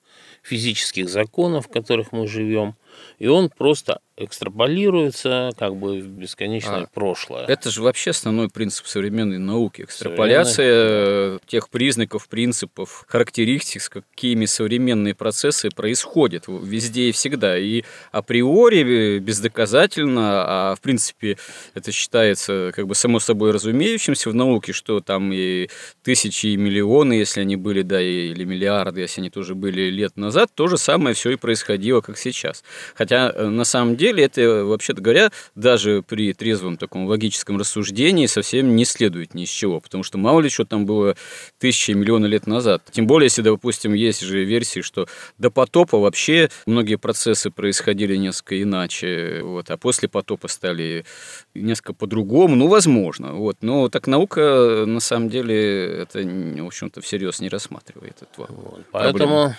физических 0.46 1.10
законов, 1.10 1.66
в 1.66 1.72
которых 1.72 2.12
мы 2.12 2.28
живем, 2.28 2.76
и 3.18 3.28
он 3.28 3.50
просто 3.50 4.00
экстраполируется 4.18 5.52
как 5.58 5.76
бы 5.76 6.00
в 6.00 6.08
бесконечное 6.08 6.84
а, 6.84 6.88
прошлое. 6.94 7.46
Это 7.46 7.70
же 7.70 7.82
вообще 7.82 8.12
основной 8.12 8.50
принцип 8.50 8.88
современной 8.88 9.40
науки. 9.40 9.82
Экстраполяция 9.82 11.40
тех 11.48 11.70
признаков, 11.70 12.30
принципов, 12.30 13.04
характеристик, 13.08 13.82
с 13.82 13.90
какими 13.90 14.46
современные 14.46 15.16
процессы 15.16 15.70
происходят 15.70 16.46
везде 16.48 17.10
и 17.10 17.12
всегда. 17.12 17.58
И 17.58 17.84
априори, 18.12 19.20
бездоказательно, 19.20 20.72
а 20.72 20.76
в 20.76 20.82
принципе 20.82 21.38
это 21.74 21.92
считается 21.92 22.72
как 22.74 22.88
бы 22.88 22.96
само 22.96 23.20
собой 23.20 23.52
разумеющимся 23.52 24.30
в 24.30 24.34
науке, 24.34 24.72
что 24.72 25.02
там 25.02 25.32
и 25.34 25.68
тысячи, 26.04 26.48
и 26.48 26.58
миллионы, 26.58 27.14
если 27.14 27.42
они 27.42 27.58
были, 27.58 27.82
да, 27.82 28.02
или 28.02 28.46
миллиарды, 28.46 29.02
если 29.02 29.20
они 29.20 29.30
тоже 29.30 29.56
были 29.56 29.90
лет 29.90 30.16
назад, 30.16 30.52
то 30.54 30.68
же 30.68 30.78
самое 30.78 31.16
все 31.16 31.32
и 31.32 31.36
происходило, 31.36 32.00
как 32.00 32.18
сейчас. 32.18 32.64
Хотя 32.96 33.30
э, 33.36 33.48
на 33.48 33.66
самом 33.66 33.98
деле 33.98 34.05
это, 34.12 34.66
вообще-то 34.66 35.02
говоря, 35.02 35.32
даже 35.56 36.04
при 36.08 36.34
трезвом 36.34 36.78
таком 36.78 37.06
логическом 37.06 37.58
рассуждении 37.58 38.26
совсем 38.26 38.76
не 38.76 38.86
следует 38.86 39.34
ни 39.34 39.44
из 39.44 39.50
чего, 39.50 39.80
потому 39.80 40.04
что 40.04 40.18
мало 40.18 40.42
ли 40.42 40.50
что 40.50 40.66
там 40.66 40.86
было 40.86 41.16
тысячи, 41.60 41.92
миллионы 41.92 42.28
лет 42.28 42.48
назад. 42.48 42.84
Тем 42.92 43.08
более, 43.08 43.28
если, 43.28 43.42
допустим, 43.42 43.94
есть 43.94 44.22
же 44.22 44.44
версии, 44.44 44.82
что 44.82 45.08
до 45.38 45.50
потопа 45.50 45.98
вообще 45.98 46.50
многие 46.66 46.96
процессы 46.96 47.50
происходили 47.50 48.16
несколько 48.16 48.62
иначе, 48.62 49.42
вот, 49.44 49.70
а 49.70 49.78
после 49.78 50.08
потопа 50.08 50.48
стали 50.48 51.06
несколько 51.54 51.94
по-другому, 51.94 52.56
ну, 52.56 52.68
возможно, 52.68 53.34
вот. 53.34 53.58
Но 53.62 53.90
так 53.90 54.08
наука, 54.08 54.86
на 54.86 55.00
самом 55.00 55.30
деле, 55.30 56.02
это, 56.02 56.20
в 56.20 56.66
общем-то, 56.66 57.02
всерьез 57.02 57.40
не 57.40 57.50
рассматривает 57.50 58.18
этот 58.22 58.38
вопрос. 58.38 58.60
Вот. 58.62 58.86
Поэтому 58.92 59.56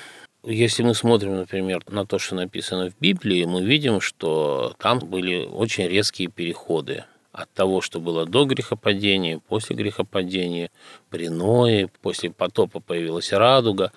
если 0.47 0.85
мы 0.85 0.95
смотрим, 0.95 1.37
например, 1.37 1.83
на 1.89 2.07
то, 2.07 2.19
что 2.19 2.37
написано 2.37 2.91
в 2.91 2.99
Библии, 3.01 3.45
мы 3.45 3.65
видим, 3.65 4.01
что 4.01 4.75
там 4.79 5.01
были 5.01 5.45
очень 5.45 5.89
резкие 5.89 6.29
переходы 6.29 7.05
от 7.33 7.51
того, 7.53 7.81
что 7.81 8.01
было 8.01 8.27
до 8.27 8.45
грехопадения, 8.45 9.41
после 9.41 9.75
грехопадения, 9.75 10.71
при 11.11 11.29
Ное, 11.29 11.91
после 12.01 12.31
потопа 12.31 12.81
появилась 12.81 13.33
радуга. 13.33 13.93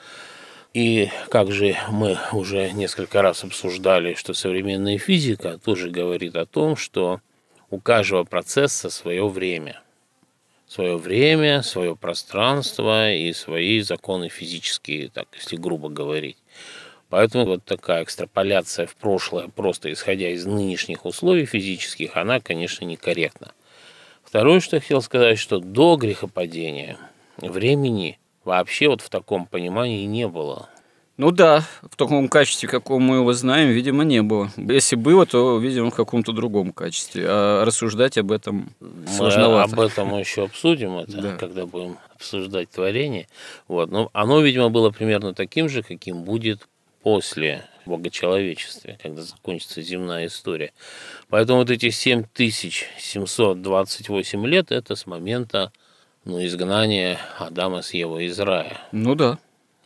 И 0.74 1.10
как 1.30 1.52
же 1.52 1.76
мы 1.90 2.18
уже 2.32 2.72
несколько 2.72 3.22
раз 3.22 3.44
обсуждали, 3.44 4.16
что 4.16 4.34
современная 4.34 4.98
физика 4.98 5.58
тоже 5.58 5.90
говорит 5.90 6.36
о 6.36 6.46
том, 6.46 6.76
что 6.76 7.22
у 7.70 7.80
каждого 7.80 8.24
процесса 8.24 8.90
свое 8.90 9.28
время– 9.28 9.82
свое 10.70 10.98
время, 10.98 11.64
свое 11.64 11.96
пространство 11.96 13.12
и 13.12 13.34
свои 13.34 13.82
законы 13.82 14.30
физические, 14.30 15.10
так 15.10 15.28
если 15.36 15.58
грубо 15.58 15.90
говорить. 15.90 16.38
Поэтому 17.10 17.46
вот 17.46 17.66
такая 17.66 18.04
экстраполяция 18.04 18.86
в 18.86 18.96
прошлое, 18.96 19.48
просто 19.48 19.92
исходя 19.92 20.30
из 20.30 20.46
нынешних 20.46 21.06
условий 21.06 21.46
физических, 21.46 22.16
она, 22.16 22.40
конечно, 22.40 22.86
некорректна. 22.86 23.52
Второе, 24.24 24.60
что 24.60 24.76
я 24.76 24.82
хотел 24.82 25.02
сказать, 25.02 25.40
что 25.40 25.60
до 25.60 25.96
грехопадения 25.96 26.98
времени 27.38 28.20
вообще 28.44 28.90
вот 28.90 29.02
в 29.02 29.10
таком 29.10 29.48
понимании 29.48 30.06
не 30.06 30.28
было. 30.28 30.70
Ну 31.20 31.32
да, 31.32 31.64
в 31.82 31.96
таком 31.98 32.30
качестве, 32.30 32.70
каком 32.70 33.04
мы 33.04 33.18
его 33.18 33.34
знаем, 33.34 33.72
видимо, 33.72 34.06
не 34.06 34.22
было. 34.22 34.50
Если 34.56 34.96
было, 34.96 35.26
то, 35.26 35.58
видимо, 35.58 35.92
в 35.92 35.94
каком-то 35.94 36.32
другом 36.32 36.72
качестве. 36.72 37.26
А 37.28 37.66
рассуждать 37.66 38.18
об 38.18 38.32
этом 38.32 38.70
сложновато. 39.06 39.76
Мы 39.76 39.84
об 39.84 39.92
этом 39.92 40.08
мы 40.08 40.22
еще 40.22 40.46
обсудим, 40.46 40.98
это, 40.98 41.22
да. 41.22 41.36
когда 41.36 41.66
будем 41.66 41.98
обсуждать 42.16 42.70
творение. 42.70 43.28
Вот. 43.68 43.92
Но 43.92 44.10
оно, 44.14 44.40
видимо, 44.40 44.70
было 44.70 44.92
примерно 44.92 45.34
таким 45.34 45.68
же, 45.68 45.84
каким 45.84 46.24
будет 46.24 46.70
после 47.04 47.66
богочеловечестве, 47.86 48.98
когда 49.04 49.22
закончится 49.22 49.82
земная 49.82 50.28
история. 50.28 50.72
Поэтому 51.28 51.60
вот 51.60 51.70
эти 51.70 51.90
7728 51.90 54.48
лет– 54.48 54.72
это 54.74 54.96
с 54.96 55.06
момента 55.06 55.74
ну, 56.24 56.42
изгнания 56.46 57.20
Адама 57.38 57.82
с 57.82 57.94
Евой 57.94 58.28
из 58.28 58.40
рая. 58.40 58.78
Ну 58.94 59.16
да. 59.16 59.38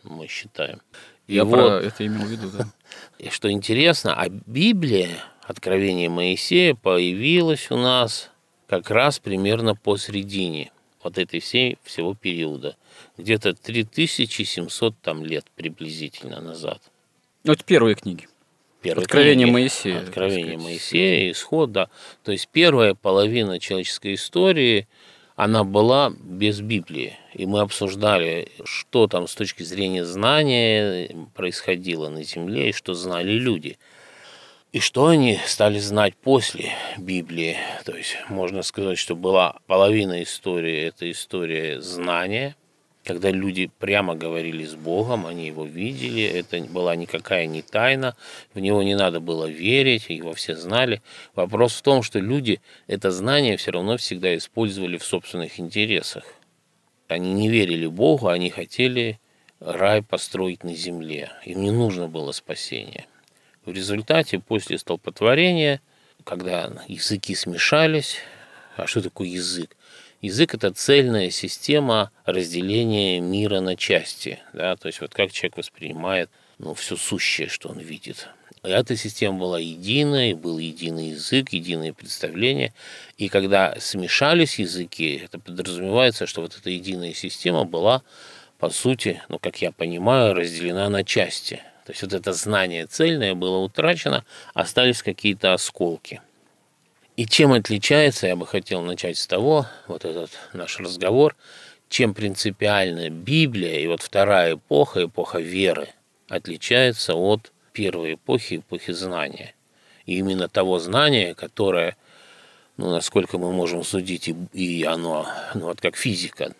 Мы 0.04 0.28
считаем. 0.28 0.80
Я 1.26 1.44
вот, 1.44 1.52
про 1.56 1.86
это 1.86 2.06
имел 2.06 2.26
в 2.26 2.30
виду, 2.30 2.50
да. 2.50 2.66
И 3.18 3.30
что 3.30 3.50
интересно, 3.50 4.14
а 4.14 4.28
Библия, 4.28 5.08
Откровение 5.42 6.08
Моисея, 6.08 6.74
появилась 6.74 7.70
у 7.70 7.76
нас 7.76 8.30
как 8.66 8.90
раз 8.90 9.18
примерно 9.18 9.74
посередине 9.74 10.72
вот 11.02 11.18
этой 11.18 11.40
всей 11.40 11.78
всего 11.82 12.14
периода. 12.14 12.76
Где-то 13.18 13.54
3700 13.54 14.98
там 15.00 15.24
лет 15.24 15.46
приблизительно 15.54 16.40
назад. 16.40 16.80
Ну, 17.44 17.52
это 17.52 17.62
первые 17.64 17.94
книги. 17.94 18.26
Первые 18.80 19.04
Откровение 19.04 19.46
книги. 19.46 19.52
Моисея. 19.52 20.00
Откровение 20.00 20.58
Моисея, 20.58 21.30
исход, 21.30 21.72
да. 21.72 21.88
То 22.22 22.32
есть 22.32 22.48
первая 22.48 22.94
половина 22.94 23.58
человеческой 23.58 24.14
истории, 24.14 24.88
она 25.36 25.64
была 25.64 26.12
без 26.18 26.60
Библии. 26.60 27.18
И 27.32 27.46
мы 27.46 27.60
обсуждали, 27.60 28.48
что 28.64 29.06
там 29.06 29.26
с 29.26 29.34
точки 29.34 29.62
зрения 29.62 30.04
знания 30.04 31.10
происходило 31.34 32.08
на 32.08 32.22
Земле 32.22 32.70
и 32.70 32.72
что 32.72 32.94
знали 32.94 33.32
люди– 33.32 33.78
и 34.74 34.80
что 34.80 35.06
они 35.06 35.38
стали 35.46 35.78
знать 35.78 36.16
после 36.16 36.72
Библии? 36.98 37.56
То 37.84 37.96
есть 37.96 38.16
можно 38.28 38.62
сказать, 38.62 38.98
что 38.98 39.14
была 39.14 39.60
половина 39.68 40.20
истории, 40.24 40.88
это 40.88 41.08
история 41.08 41.80
знания, 41.80 42.56
когда 43.04 43.30
люди 43.30 43.70
прямо 43.78 44.14
говорили 44.14 44.64
с 44.64 44.74
Богом, 44.74 45.26
они 45.26 45.46
его 45.46 45.64
видели, 45.64 46.22
это 46.22 46.60
была 46.62 46.96
никакая 46.96 47.46
не 47.46 47.60
тайна, 47.62 48.16
в 48.54 48.60
него 48.60 48.82
не 48.82 48.94
надо 48.94 49.20
было 49.20 49.46
верить, 49.46 50.06
его 50.08 50.32
все 50.32 50.56
знали. 50.56 51.02
Вопрос 51.34 51.74
в 51.74 51.82
том, 51.82 52.02
что 52.02 52.18
люди 52.18 52.60
это 52.86 53.10
знание 53.10 53.56
все 53.56 53.72
равно 53.72 53.98
всегда 53.98 54.34
использовали 54.36 54.96
в 54.96 55.04
собственных 55.04 55.60
интересах. 55.60 56.24
Они 57.08 57.34
не 57.34 57.48
верили 57.48 57.86
Богу, 57.86 58.28
они 58.28 58.48
хотели 58.48 59.20
рай 59.60 60.02
построить 60.02 60.64
на 60.64 60.74
земле. 60.74 61.30
Им 61.44 61.62
не 61.62 61.70
нужно 61.70 62.08
было 62.08 62.32
спасение. 62.32 63.06
В 63.66 63.70
результате, 63.70 64.38
после 64.38 64.78
столпотворения, 64.78 65.80
когда 66.24 66.72
языки 66.88 67.34
смешались, 67.34 68.16
а 68.76 68.86
что 68.86 69.02
такое 69.02 69.28
язык? 69.28 69.76
Язык– 70.24 70.54
это 70.56 70.72
цельная 70.72 71.28
система 71.28 72.10
разделения 72.24 73.20
мира 73.20 73.60
на 73.60 73.76
части. 73.76 74.38
Да? 74.54 74.74
То 74.74 74.86
есть 74.88 75.02
вот 75.02 75.12
как 75.12 75.30
человек 75.32 75.58
воспринимает 75.58 76.30
ну, 76.58 76.72
все 76.72 76.96
сущее, 76.96 77.50
что 77.50 77.68
он 77.68 77.78
видит. 77.78 78.28
Эта 78.62 78.96
система 78.96 79.38
была 79.38 79.58
единой, 79.58 80.32
был 80.32 80.56
единый 80.56 81.10
язык, 81.10 81.50
единое 81.50 81.92
представление. 81.92 82.72
И 83.18 83.28
когда 83.28 83.76
смешались 83.78 84.58
языки, 84.58 85.20
это 85.22 85.38
подразумевается, 85.38 86.26
что 86.26 86.40
вот 86.40 86.56
эта 86.58 86.70
единая 86.70 87.12
система 87.12 87.66
была, 87.66 88.02
по 88.58 88.70
сути, 88.70 89.20
ну, 89.28 89.38
как 89.38 89.60
я 89.60 89.72
понимаю, 89.72 90.32
разделена 90.32 90.88
на 90.88 91.04
части– 91.04 91.60
то 91.84 91.92
есть 91.92 92.00
вот 92.00 92.14
это 92.14 92.32
знание 92.32 92.86
цельное 92.86 93.34
было 93.34 93.58
утрачено, 93.58 94.24
остались 94.54 95.02
какие-то 95.02 95.52
осколки. 95.52 96.22
И 97.16 97.26
чем 97.26 97.52
отличается, 97.52 98.26
я 98.26 98.34
бы 98.34 98.46
хотел 98.46 98.82
начать 98.82 99.18
с 99.18 99.26
того, 99.26 99.66
вот 99.86 100.04
этот 100.04 100.30
наш 100.52 100.80
разговор, 100.80 101.36
чем 101.88 102.12
принципиально 102.12 103.08
Библия 103.08 103.78
и 103.78 103.86
вот 103.86 104.02
вторая 104.02 104.54
эпоха, 104.54 105.04
эпоха 105.04 105.38
веры, 105.38 105.90
отличается 106.28 107.14
от 107.14 107.52
первой 107.72 108.14
эпохи, 108.14 108.56
эпохи 108.56 108.92
знания. 108.92 109.54
И 110.06 110.18
именно 110.18 110.48
того 110.48 110.80
знания, 110.80 111.34
которое, 111.34 111.96
ну, 112.76 112.90
насколько 112.90 113.38
мы 113.38 113.52
можем 113.52 113.84
судить, 113.84 114.28
и, 114.28 114.34
и 114.52 114.82
оно, 114.82 115.28
ну, 115.54 115.66
вот 115.66 115.80
как 115.80 115.96
физика, 115.96 116.52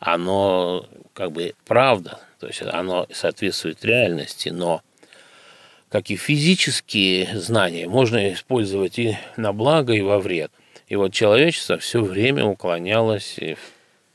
оно 0.00 0.86
как 1.14 1.32
бы 1.32 1.54
правда, 1.64 2.20
то 2.40 2.46
есть 2.46 2.60
оно 2.60 3.06
соответствует 3.10 3.82
реальности, 3.82 4.50
но 4.50 4.82
как 5.94 6.10
и 6.10 6.16
физические 6.16 7.38
знания, 7.38 7.86
можно 7.86 8.32
использовать 8.32 8.98
и 8.98 9.16
на 9.36 9.52
благо, 9.52 9.92
и 9.92 10.00
во 10.00 10.18
вред. 10.18 10.50
И 10.88 10.96
вот 10.96 11.12
человечество 11.12 11.78
все 11.78 12.02
время 12.02 12.44
уклонялось 12.44 13.38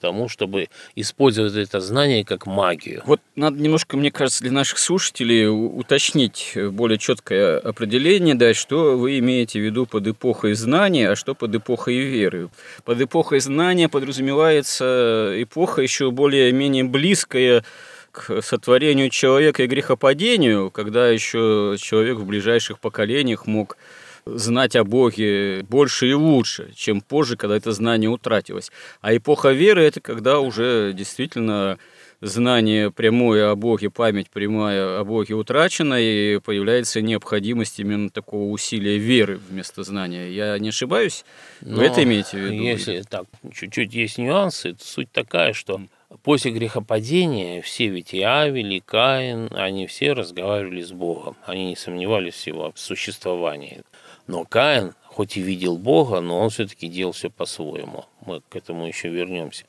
тому, 0.02 0.28
чтобы 0.28 0.68
использовать 0.96 1.56
это 1.56 1.80
знание 1.80 2.26
как 2.26 2.46
магию. 2.46 3.02
Вот 3.06 3.22
надо 3.38 3.62
немножко, 3.62 3.96
мне 3.96 4.12
кажется, 4.12 4.44
для 4.44 4.52
наших 4.52 4.78
слушателей 4.78 5.48
уточнить 5.48 6.52
более 6.72 6.98
четкое 6.98 7.60
определение, 7.60 8.36
дать, 8.36 8.58
что 8.58 8.98
вы 8.98 9.20
имеете 9.20 9.62
в 9.62 9.64
виду 9.64 9.86
под 9.86 10.06
эпохой 10.06 10.56
знания, 10.56 11.10
а 11.10 11.16
что 11.16 11.34
под 11.34 11.56
эпохой 11.56 11.98
веры. 12.00 12.50
Под 12.84 13.00
эпохой 13.00 13.40
знания 13.40 13.88
подразумевается 13.88 15.32
эпоха 15.38 15.82
еще 15.82 16.12
более-менее 16.12 16.84
близкая 16.84 17.64
к 18.12 18.42
сотворению 18.42 19.10
человека 19.10 19.64
и 19.64 19.68
грехопадению, 19.68 20.72
когда 20.72 21.10
еще 21.10 21.76
человек 21.80 22.18
в 22.18 22.26
ближайших 22.26 22.80
поколениях 22.80 23.48
мог 23.48 23.78
знать 24.26 24.76
о 24.76 24.84
Боге 24.84 25.64
больше 25.64 26.10
и 26.10 26.14
лучше, 26.14 26.72
чем 26.76 27.02
позже, 27.02 27.38
когда 27.38 27.58
это 27.58 27.72
знание 27.72 28.10
утратилось. 28.10 28.72
А 29.02 29.16
эпоха 29.16 29.52
веры– 29.52 29.82
это 29.84 30.02
когда 30.02 30.40
уже 30.40 30.94
действительно 30.94 31.78
знание 32.22 32.92
прямое 32.92 33.50
о 33.50 33.56
Боге, 33.56 33.90
память 33.90 34.30
прямая 34.30 35.00
о 35.00 35.04
Боге 35.04 35.36
утрачена, 35.36 36.00
и 36.00 36.40
появляется 36.40 37.02
необходимость 37.02 37.80
именно 37.80 38.10
такого 38.10 38.52
усилия 38.52 38.98
веры 38.98 39.40
вместо 39.50 39.84
знания. 39.84 40.30
Я 40.32 40.58
не 40.60 40.70
ошибаюсь? 40.70 41.24
Но 41.62 41.78
Вы 41.78 41.86
это 41.86 42.04
имеете 42.04 42.38
в 42.38 42.40
виду? 42.42 42.62
Если 42.64 43.02
так, 43.10 43.26
чуть-чуть 43.54 43.94
есть 43.94 44.18
нюансы, 44.18 44.76
суть 44.80 45.12
такая, 45.12 45.54
что 45.54 45.82
После 46.24 46.52
грехопадения 46.52 47.62
все 47.62 47.88
ведь 47.88 48.16
и 48.16 48.22
Авель, 48.22 48.74
и 48.74 48.80
Каин, 48.80 49.48
они 49.54 49.86
все 49.86 50.14
разговаривали 50.14 50.82
с 50.82 50.92
Богом. 50.92 51.38
Они 51.46 51.68
не 51.68 51.76
сомневались 51.76 52.44
в 52.44 52.48
его 52.48 52.72
существовании. 52.76 53.84
Но 54.26 54.44
Каин, 54.44 54.96
хоть 55.06 55.38
и 55.38 55.42
видел 55.42 55.78
Бога, 55.78 56.20
но 56.20 56.40
он 56.40 56.50
все-таки 56.50 56.88
делал 56.88 57.12
все 57.12 57.30
по-своему. 57.30 58.06
Мы 58.26 58.42
к 58.50 58.56
этому 58.56 58.88
еще 58.88 59.10
вернемся. 59.10 59.66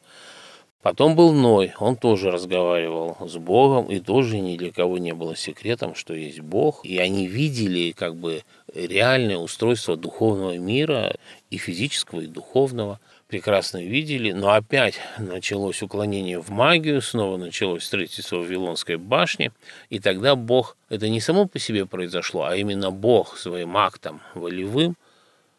Потом 0.81 1.15
был 1.15 1.35
Ной, 1.35 1.75
он 1.79 1.95
тоже 1.95 2.31
разговаривал 2.31 3.19
с 3.21 3.37
Богом, 3.37 3.91
и 3.91 4.01
тоже 4.01 4.41
ни 4.41 4.57
для 4.57 4.73
кого 4.73 4.97
не 4.97 5.13
было 5.13 5.37
секретом, 5.37 5.95
что 5.95 6.15
есть 6.15 6.41
Бог. 6.41 6.87
И 6.87 6.97
они 6.97 7.27
видели 7.27 7.91
как 7.91 8.17
бы 8.17 8.45
реальное 8.75 9.37
устройство 9.37 9.95
духовного 9.95 10.57
мира, 10.57 11.15
и 11.51 11.59
физического, 11.59 12.23
и 12.23 12.27
духовного– 12.27 12.99
прекрасно 13.31 13.83
видели, 13.83 14.33
но 14.33 14.51
опять 14.51 14.99
началось 15.19 15.83
уклонение 15.83 16.41
в 16.41 16.51
магию, 16.51 17.01
снова 17.01 17.37
началось 17.37 17.85
строительство 17.85 18.39
Вавилонской 18.39 18.97
башни, 18.97 19.53
и 19.89 20.01
тогда 20.01 20.35
Бог, 20.35 20.77
это 20.89 21.09
не 21.09 21.21
само 21.21 21.47
по 21.47 21.61
себе 21.61 21.87
произошло, 21.87 22.45
а 22.45 22.57
именно 22.57 22.91
Бог 22.91 23.39
своим 23.39 23.77
актом 23.77 24.21
волевым 24.35 24.97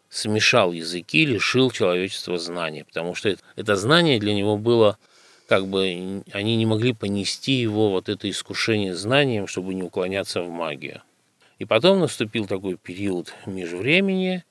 смешал 0.09 0.73
языки, 0.73 1.25
лишил 1.25 1.71
человечества 1.71 2.37
знания, 2.37 2.83
потому 2.83 3.15
что 3.15 3.29
это, 3.29 3.41
это 3.55 3.77
знание 3.77 4.19
для 4.19 4.33
него 4.33 4.57
было 4.57 4.97
как 5.47 5.67
бы 5.67 6.23
они 6.33 6.55
не 6.57 6.65
могли 6.65 6.93
понести 6.93 7.53
его 7.53 7.89
вот 7.89 8.09
это 8.09 8.29
искушение 8.29 8.95
знанием, 8.95 9.47
чтобы 9.47 9.73
не 9.73 9.83
уклоняться 9.83 10.41
в 10.41 10.49
магию. 10.49 11.01
И 11.59 11.65
потом 11.65 11.99
наступил 11.99 12.47
такой 12.47 12.75
период 12.75 13.33
межвремени, 13.45 14.43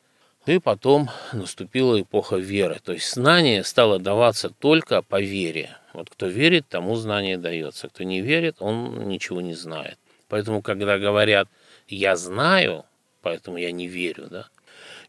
и 0.52 0.58
потом 0.58 1.10
наступила 1.32 2.00
эпоха 2.00 2.36
веры. 2.36 2.78
То 2.82 2.92
есть 2.92 3.12
знание 3.12 3.64
стало 3.64 3.98
даваться 3.98 4.50
только 4.50 5.02
по 5.02 5.20
вере. 5.20 5.76
Вот 5.92 6.10
кто 6.10 6.26
верит, 6.26 6.68
тому 6.68 6.96
знание 6.96 7.36
дается. 7.36 7.88
Кто 7.88 8.04
не 8.04 8.20
верит, 8.20 8.56
он 8.60 9.08
ничего 9.08 9.40
не 9.40 9.54
знает. 9.54 9.98
Поэтому, 10.28 10.62
когда 10.62 10.98
говорят 10.98 11.48
«я 11.88 12.16
знаю», 12.16 12.84
поэтому 13.22 13.56
я 13.56 13.72
не 13.72 13.88
верю, 13.88 14.28
да, 14.30 14.46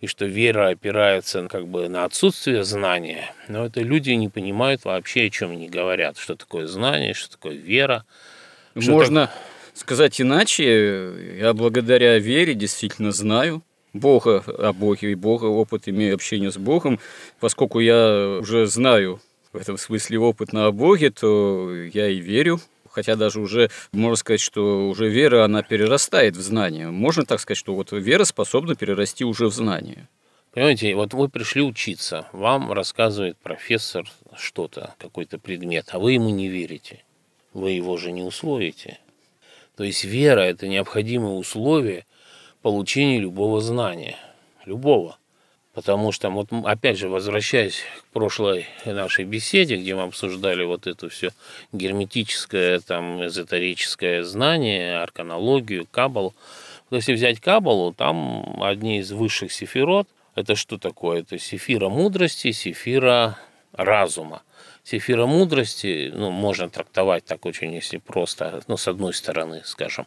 и 0.01 0.08
что 0.08 0.25
вера 0.25 0.69
опирается 0.69 1.47
как 1.47 1.67
бы 1.67 1.88
на 1.88 2.06
отсутствие 2.06 2.63
знания, 2.63 3.32
но 3.47 3.67
это 3.67 3.82
люди 3.82 4.10
не 4.12 4.30
понимают 4.30 4.84
вообще, 4.84 5.27
о 5.27 5.30
чем 5.30 5.51
они 5.51 5.69
говорят, 5.69 6.17
что 6.17 6.36
такое 6.36 6.65
знание, 6.65 7.13
что 7.13 7.32
такое 7.32 7.54
вера. 7.54 8.04
Что 8.77 8.91
Можно 8.91 9.27
так... 9.27 9.38
сказать 9.75 10.19
иначе, 10.19 11.38
я 11.39 11.54
благодаря 11.54 12.17
вере 12.17 12.56
действительно 12.56 13.12
знаю, 13.12 13.62
Бога 13.93 14.43
о 14.47 14.73
Боге 14.73 15.12
и 15.12 15.15
Бога, 15.15 15.45
опыт 15.45 15.88
имею 15.88 16.15
общение 16.15 16.51
с 16.51 16.58
Богом. 16.58 16.99
Поскольку 17.39 17.80
я 17.80 18.39
уже 18.39 18.65
знаю 18.65 19.21
в 19.54 19.58
этом 19.58 19.77
смысле 19.77 20.19
опыт 20.19 20.54
на 20.54 20.71
Боге, 20.71 21.12
то 21.12 21.73
я 21.93 22.08
и 22.08 22.19
верю. 22.19 22.60
Хотя 22.89 23.15
даже 23.15 23.39
уже, 23.39 23.69
можно 23.93 24.15
сказать, 24.17 24.41
что 24.41 24.89
уже 24.89 25.08
вера, 25.08 25.45
она 25.45 25.63
перерастает 25.63 26.36
в 26.36 26.41
знание. 26.41 26.89
Можно 26.91 27.25
так 27.25 27.39
сказать, 27.39 27.58
что 27.58 27.73
вот 27.73 27.91
вера 27.93 28.25
способна 28.25 28.75
перерасти 28.75 29.23
уже 29.23 29.47
в 29.47 29.54
знание. 29.54 30.10
Понимаете, 30.51 30.93
вот 30.95 31.13
вы 31.13 31.30
пришли 31.30 31.62
учиться, 31.62 32.27
вам 32.34 32.73
рассказывает 32.73 33.38
профессор 33.38 34.06
что-то, 34.36 34.95
какой-то 34.97 35.39
предмет, 35.39 35.88
а 35.91 35.99
вы 35.99 36.13
ему 36.13 36.30
не 36.30 36.49
верите. 36.49 37.04
Вы 37.54 37.71
его 37.71 37.95
же 37.95 38.12
не 38.12 38.21
усвоите. 38.21 38.99
То 39.77 39.86
есть 39.86 40.04
вера– 40.04 40.41
это 40.41 40.67
необходимое 40.67 41.34
условие 41.34 42.06
получения 42.62 43.19
любого 43.19 43.62
знания. 43.62 44.17
Любого. 44.65 45.17
Потому 45.74 46.12
что, 46.12 46.30
вот, 46.30 46.50
опять 46.65 46.97
же, 46.97 47.08
возвращаясь 47.08 47.82
к 48.02 48.13
прошлой 48.13 48.67
нашей 48.86 49.24
беседе, 49.24 49.78
где 49.78 49.95
мы 49.95 50.04
обсуждали 50.04 50.65
вот 50.65 50.86
это 50.86 51.08
все 51.08 51.32
герметическое, 51.71 52.82
там, 52.82 53.26
эзотерическое 53.26 54.24
знание, 54.24 54.97
арканологию, 54.97 55.88
кабалу. 55.89 56.34
Если 56.89 57.13
взять 57.13 57.39
кабалу, 57.39 57.93
там 57.93 58.62
одни 58.62 59.00
из 59.00 59.12
высших 59.12 59.54
сефирот– 59.54 60.08
это 60.36 60.56
что 60.56 60.78
такое? 60.78 61.21
Это 61.21 61.38
сефира 61.39 61.88
мудрости, 61.88 62.52
сефира 62.52 63.38
разума. 63.74 64.43
Сефира 64.84 65.26
мудрости, 65.26 66.12
ну, 66.13 66.32
можно 66.32 66.69
трактовать 66.69 67.24
так 67.24 67.45
очень, 67.45 67.74
если 67.74 67.97
просто, 67.97 68.62
ну, 68.67 68.76
с 68.76 68.88
одной 68.88 69.13
стороны, 69.13 69.62
скажем, 69.63 70.06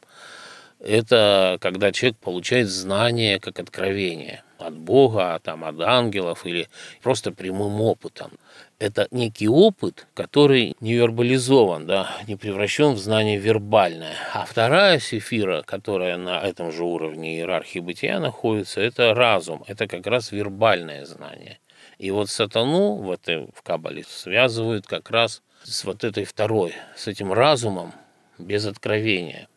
это 0.85 1.59
когда 1.61 1.93
человек 1.93 2.19
получает 2.19 2.69
знание 2.69 3.41
как 3.41 3.59
откровение 3.59 4.43
от 4.59 4.77
Бога, 4.77 5.41
там, 5.43 5.65
от 5.65 5.81
ангелов 5.81 6.47
или 6.47 6.69
просто 7.03 7.33
прямым 7.33 7.81
опытом. 7.81 8.33
Это 8.79 9.09
некий 9.11 9.49
опыт, 9.49 10.07
который 10.15 10.77
не 10.81 10.95
вербализован, 10.95 11.87
да, 11.87 12.11
не 12.27 12.37
превращен 12.37 12.93
в 12.93 12.99
знание 12.99 13.39
вербальное. 13.39 14.15
А 14.33 14.45
вторая 14.45 14.99
сефира, 14.99 15.63
которая 15.63 16.17
на 16.17 16.41
этом 16.41 16.73
же 16.73 16.85
уровне 16.85 17.37
иерархии 17.37 17.79
бытия 17.79 18.21
находится, 18.21 18.81
это 18.81 19.15
разум, 19.15 19.65
это 19.67 19.87
как 19.87 20.07
раз 20.07 20.33
вербальное 20.33 21.05
знание. 21.05 21.59
И 21.99 22.11
вот 22.11 22.29
сатану 22.29 22.97
в, 22.97 23.11
этой, 23.11 23.47
в 23.55 23.63
Кабале 23.63 24.05
связывают 24.05 24.87
как 24.87 25.11
раз 25.11 25.43
с 25.63 25.85
вот 25.85 26.05
этой 26.05 26.25
второй, 26.25 26.75
с 26.97 27.07
этим 27.07 27.33
разумом 27.33 27.95
без 28.39 28.67
откровения. 28.67 29.49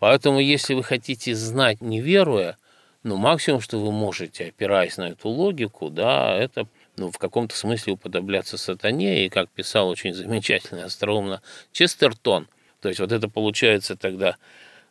Поэтому, 0.00 0.40
если 0.40 0.72
вы 0.74 0.82
хотите 0.82 1.34
знать, 1.34 1.82
не 1.82 2.00
веруя, 2.00 2.56
ну, 3.02 3.16
максимум, 3.16 3.60
что 3.60 3.78
вы 3.78 3.92
можете, 3.92 4.46
опираясь 4.46 4.96
на 4.96 5.10
эту 5.10 5.28
логику, 5.28 5.90
да, 5.90 6.34
это 6.34 6.66
ну, 6.96 7.10
в 7.10 7.18
каком-то 7.18 7.54
смысле 7.54 7.92
уподобляться 7.92 8.58
сатане, 8.58 9.24
и, 9.24 9.28
как 9.28 9.48
писал 9.50 9.88
очень 9.88 10.14
замечательно 10.14 10.84
остроумно 10.84 11.42
Честертон, 11.72 12.48
то 12.80 12.88
есть 12.88 13.00
вот 13.00 13.12
это 13.12 13.28
получается 13.28 13.94
тогда 13.94 14.36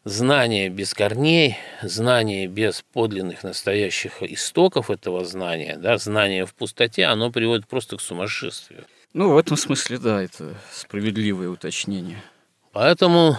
знание 0.03 0.69
без 0.69 0.93
корней, 0.93 1.57
знание 1.81 2.47
без 2.47 2.83
подлинных 2.93 3.43
настоящих 3.43 4.21
истоков 4.21 4.91
этого 4.91 5.25
знания, 5.25 5.77
да, 5.77 5.97
знание 5.97 6.45
в 6.45 6.53
пустоте, 6.53 7.05
оно 7.05 7.31
приводит 7.31 7.67
просто 7.67 7.97
к 7.97 8.01
сумасшествию. 8.01 8.85
Ну, 9.13 9.33
в 9.33 9.37
этом 9.37 9.57
смысле, 9.57 9.97
да, 9.97 10.21
это 10.21 10.55
справедливое 10.71 11.49
уточнение. 11.49 12.21
Поэтому, 12.71 13.35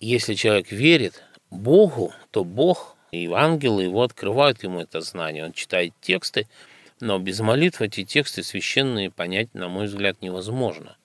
если 0.00 0.34
человек 0.34 0.72
верит 0.72 1.22
Богу, 1.50 2.12
то 2.30 2.44
Бог 2.44 2.96
и 3.12 3.30
ангелы 3.32 3.84
его 3.84 4.02
открывают 4.02 4.62
ему 4.62 4.80
это 4.80 5.00
знание. 5.00 5.44
Он 5.44 5.52
читает 5.52 5.92
тексты, 6.00 6.48
но 7.00 7.18
без 7.18 7.40
молитв 7.40 7.80
эти 7.80 8.04
тексты 8.04 8.42
священные 8.42 9.10
понять, 9.10 9.54
на 9.54 9.68
мой 9.68 9.86
взгляд, 9.86 10.20
невозможно. 10.20 10.96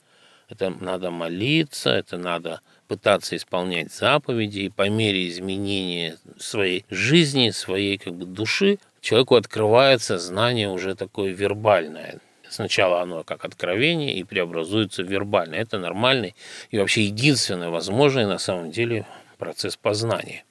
Это 0.50 0.70
надо 0.70 1.12
молиться, 1.12 1.90
это 1.90 2.18
надо 2.18 2.62
пытаться 2.88 3.36
исполнять 3.36 3.92
заповеди, 3.92 4.60
и 4.60 4.70
по 4.70 4.90
мере 4.90 5.28
изменения 5.28 6.18
своей 6.38 6.86
жизни, 6.90 7.50
своей 7.50 7.98
как 7.98 8.14
бы 8.14 8.26
души, 8.26 8.80
человеку 9.02 9.36
открывается 9.36 10.18
знание 10.18 10.70
уже 10.70 10.96
такое 10.96 11.34
вербальное. 11.34 12.20
Сначала 12.50 13.02
оно 13.02 13.24
как 13.24 13.46
откровение 13.46 14.16
и 14.16 14.24
преобразуется 14.24 15.04
в 15.04 15.08
вербальное. 15.08 15.60
Это 15.60 15.78
нормальный 15.78 16.36
и 16.72 16.78
вообще 16.78 17.04
единственный 17.04 17.70
возможный 17.70 18.26
на 18.26 18.38
самом 18.38 18.72
деле 18.72 19.06
процесс 19.38 19.78
познания. 19.78 20.44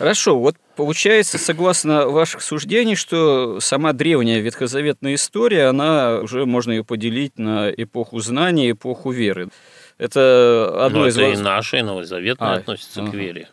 Хорошо, 0.00 0.38
вот 0.38 0.56
получается, 0.76 1.36
согласно 1.36 2.08
ваших 2.08 2.40
суждений, 2.40 2.96
что 2.96 3.60
сама 3.60 3.92
древняя 3.92 4.40
ветхозаветная 4.40 5.14
история, 5.14 5.66
она 5.66 6.20
уже 6.22 6.46
можно 6.46 6.72
ее 6.72 6.84
поделить 6.84 7.38
на 7.38 7.70
эпоху 7.70 8.18
знания, 8.20 8.70
эпоху 8.70 9.10
веры. 9.10 9.50
Это 9.98 10.86
одно 10.86 11.00
Но 11.00 11.06
из... 11.08 11.18
Это 11.18 11.32
и 11.32 11.36
наша, 11.36 11.76
и 11.76 11.82
новозаветная 11.82 12.48
а, 12.48 12.54
относится 12.54 13.02
ага. 13.02 13.10
к 13.10 13.14
вере. 13.14 13.48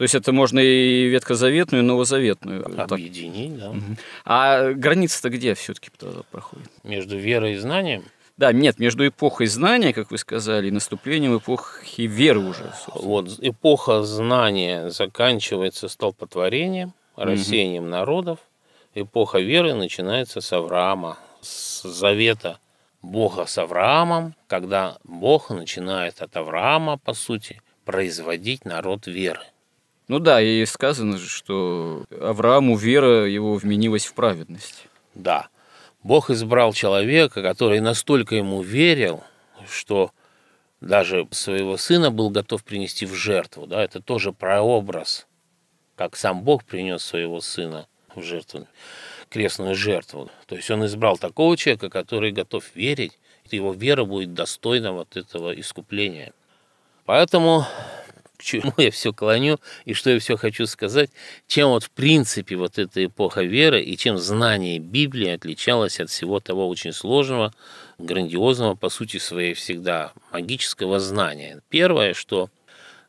То 0.00 0.04
есть 0.04 0.14
это 0.14 0.32
можно 0.32 0.58
и 0.60 1.08
ветхозаветную, 1.08 1.82
и 1.82 1.86
новозаветную. 1.86 2.64
Объединить, 2.80 3.60
так. 3.60 3.60
да. 3.60 3.70
Угу. 3.72 3.96
А 4.24 4.72
граница-то 4.72 5.28
где 5.28 5.52
все-таки 5.52 5.90
проходит? 6.30 6.70
Между 6.84 7.18
верой 7.18 7.52
и 7.52 7.56
знанием? 7.58 8.04
Да, 8.38 8.50
нет, 8.50 8.78
между 8.78 9.06
эпохой 9.06 9.46
знания, 9.46 9.92
как 9.92 10.10
вы 10.10 10.16
сказали, 10.16 10.68
и 10.68 10.70
наступлением 10.70 11.36
эпохи 11.36 12.00
веры 12.00 12.38
уже. 12.38 12.72
Собственно. 12.82 13.08
Вот 13.08 13.28
эпоха 13.42 14.02
знания 14.02 14.88
заканчивается 14.88 15.86
столпотворением, 15.86 16.94
рассеянием 17.16 17.82
угу. 17.82 17.90
народов. 17.90 18.38
Эпоха 18.94 19.38
веры 19.38 19.74
начинается 19.74 20.40
с 20.40 20.50
Авраама, 20.54 21.18
с 21.42 21.82
завета 21.82 22.58
Бога 23.02 23.44
с 23.44 23.58
Авраамом, 23.58 24.34
когда 24.46 24.96
Бог 25.04 25.50
начинает 25.50 26.22
от 26.22 26.34
Авраама, 26.38 26.96
по 26.96 27.12
сути, 27.12 27.60
производить 27.84 28.64
народ 28.64 29.06
веры. 29.06 29.42
Ну 30.10 30.18
да, 30.18 30.42
и 30.42 30.66
сказано 30.66 31.18
же, 31.18 31.28
что 31.28 32.02
Аврааму 32.10 32.76
вера 32.76 33.28
его 33.28 33.54
вменилась 33.54 34.06
в 34.06 34.14
праведность. 34.14 34.88
Да. 35.14 35.46
Бог 36.02 36.30
избрал 36.30 36.72
человека, 36.72 37.42
который 37.42 37.78
настолько 37.78 38.34
ему 38.34 38.60
верил, 38.60 39.22
что 39.68 40.10
даже 40.80 41.28
своего 41.30 41.76
сына 41.76 42.10
был 42.10 42.30
готов 42.30 42.64
принести 42.64 43.06
в 43.06 43.14
жертву. 43.14 43.68
Да? 43.68 43.84
Это 43.84 44.02
тоже 44.02 44.32
прообраз, 44.32 45.28
как 45.94 46.16
сам 46.16 46.42
Бог 46.42 46.64
принес 46.64 47.04
своего 47.04 47.40
сына 47.40 47.86
в 48.16 48.20
жертву 48.20 48.66
крестную 49.28 49.76
жертву. 49.76 50.28
То 50.48 50.56
есть 50.56 50.68
он 50.72 50.84
избрал 50.86 51.18
такого 51.18 51.56
человека, 51.56 51.88
который 51.88 52.32
готов 52.32 52.64
верить, 52.74 53.16
и 53.48 53.54
его 53.54 53.72
вера 53.72 54.02
будет 54.04 54.34
достойна 54.34 54.90
вот 54.90 55.16
этого 55.16 55.52
искупления. 55.52 56.32
Поэтому 57.04 57.64
к 58.40 58.42
чему 58.42 58.72
я 58.78 58.90
все 58.90 59.12
клоню 59.12 59.60
и 59.84 59.92
что 59.92 60.10
я 60.10 60.18
все 60.18 60.36
хочу 60.36 60.66
сказать, 60.66 61.10
чем 61.46 61.68
вот 61.68 61.84
в 61.84 61.90
принципе 61.90 62.56
вот 62.56 62.78
эта 62.78 63.04
эпоха 63.04 63.42
веры 63.42 63.82
и 63.82 63.96
чем 63.96 64.16
знание 64.16 64.78
Библии 64.78 65.28
отличалось 65.28 66.00
от 66.00 66.08
всего 66.08 66.40
того 66.40 66.68
очень 66.68 66.92
сложного, 66.92 67.52
грандиозного, 67.98 68.74
по 68.74 68.88
сути 68.88 69.18
своей 69.18 69.52
всегда 69.52 70.12
магического 70.32 70.98
знания. 71.00 71.60
Первое, 71.68 72.14
что 72.14 72.48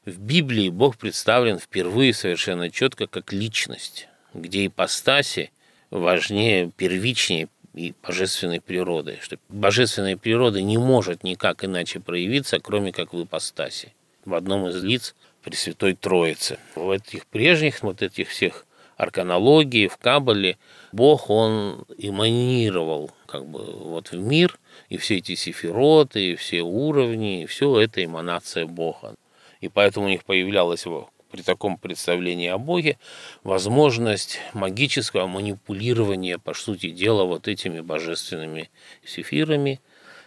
в 0.06 0.20
Библии 0.20 0.70
Бог 0.70 0.98
представлен 0.98 1.60
впервые 1.60 2.14
совершенно 2.14 2.70
четко 2.70 3.08
как 3.08 3.32
личность, 3.32 4.08
где 4.34 4.66
ипостаси 4.66 5.52
важнее, 5.92 6.72
первичнее 6.76 7.48
и 7.74 7.94
божественной 8.06 8.60
природы, 8.60 9.20
что 9.22 9.38
божественная 9.48 10.18
природа 10.18 10.62
не 10.62 10.78
может 10.78 11.24
никак 11.24 11.64
иначе 11.64 12.02
проявиться, 12.02 12.60
кроме 12.60 12.92
как 12.92 13.14
в 13.14 13.24
ипостаси, 13.24 13.94
в 14.26 14.34
одном 14.34 14.68
из 14.68 14.84
лиц 14.84 15.16
Пресвятой 15.44 15.96
Троицы. 15.96 16.60
В 16.76 16.92
этих 16.92 17.26
прежних, 17.26 17.82
вот 17.82 18.02
этих 18.02 18.30
всех 18.30 18.66
арканологии, 18.98 19.88
в 19.88 19.98
Кабале, 19.98 20.58
Бог, 20.92 21.30
Он 21.30 21.86
эманировал 21.98 23.12
как 23.26 23.48
бы 23.48 23.64
вот 23.64 24.12
в 24.12 24.20
мир, 24.20 24.60
и 24.90 24.98
все 24.98 25.18
эти 25.18 25.36
сефироты, 25.36 26.32
и 26.32 26.36
все 26.36 26.62
уровни, 26.62 27.44
и 27.44 27.46
все 27.46 27.80
это 27.80 28.04
эманация 28.04 28.66
Бога. 28.66 29.16
И 29.62 29.70
поэтому 29.70 30.06
у 30.06 30.10
них 30.10 30.24
появлялась 30.26 30.86
при 31.32 31.42
таком 31.42 31.78
представлении 31.78 32.50
о 32.50 32.58
Боге 32.58 32.98
возможность 33.44 34.40
магического 34.54 35.28
манипулирования, 35.28 36.38
по 36.38 36.54
сути 36.54 36.90
дела, 36.92 37.24
вот 37.24 37.48
этими 37.48 37.80
божественными 37.80 38.70
сефирами 39.06 39.80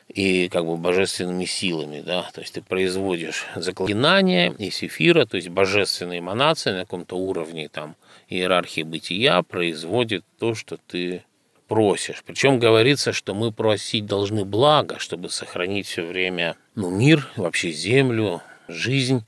и 0.08 0.48
как 0.48 0.64
бы 0.66 0.76
божественными 0.76 1.44
силами, 1.44 2.00
да, 2.00 2.30
то 2.32 2.40
есть 2.40 2.54
ты 2.54 2.62
производишь 2.62 3.46
заклинания 3.56 4.52
и 4.52 4.70
сефира, 4.70 5.26
то 5.26 5.36
есть 5.36 5.48
божественные 5.48 6.20
эманации 6.20 6.72
на 6.72 6.80
каком-то 6.80 7.16
уровне 7.16 7.68
там 7.68 7.96
иерархии 8.28 8.82
бытия 8.82 9.42
производит 9.42 10.24
то, 10.38 10.54
что 10.54 10.78
ты 10.86 11.24
просишь. 11.68 12.22
Причем 12.26 12.58
говорится, 12.58 13.12
что 13.12 13.34
мы 13.34 13.50
просить 13.50 14.06
должны 14.06 14.44
благо, 14.44 14.98
чтобы 14.98 15.30
сохранить 15.30 15.86
все 15.86 16.04
время 16.04 16.56
ну, 16.74 16.90
мир, 16.90 17.28
вообще 17.36 17.70
землю, 17.70 18.42
жизнь. 18.68 19.24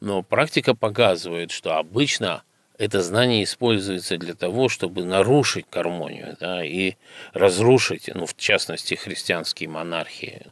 Но 0.00 0.22
практика 0.22 0.74
показывает, 0.74 1.50
что 1.50 1.76
обычно 1.76 2.42
это 2.80 3.02
знание 3.02 3.44
используется 3.44 4.16
для 4.16 4.32
того, 4.32 4.70
чтобы 4.70 5.04
нарушить 5.04 5.66
гармонию 5.70 6.38
да, 6.40 6.64
и 6.64 6.94
разрушить, 7.34 8.08
ну, 8.14 8.24
в 8.24 8.34
частности, 8.38 8.94
христианские 8.94 9.68
монархии. 9.68 10.46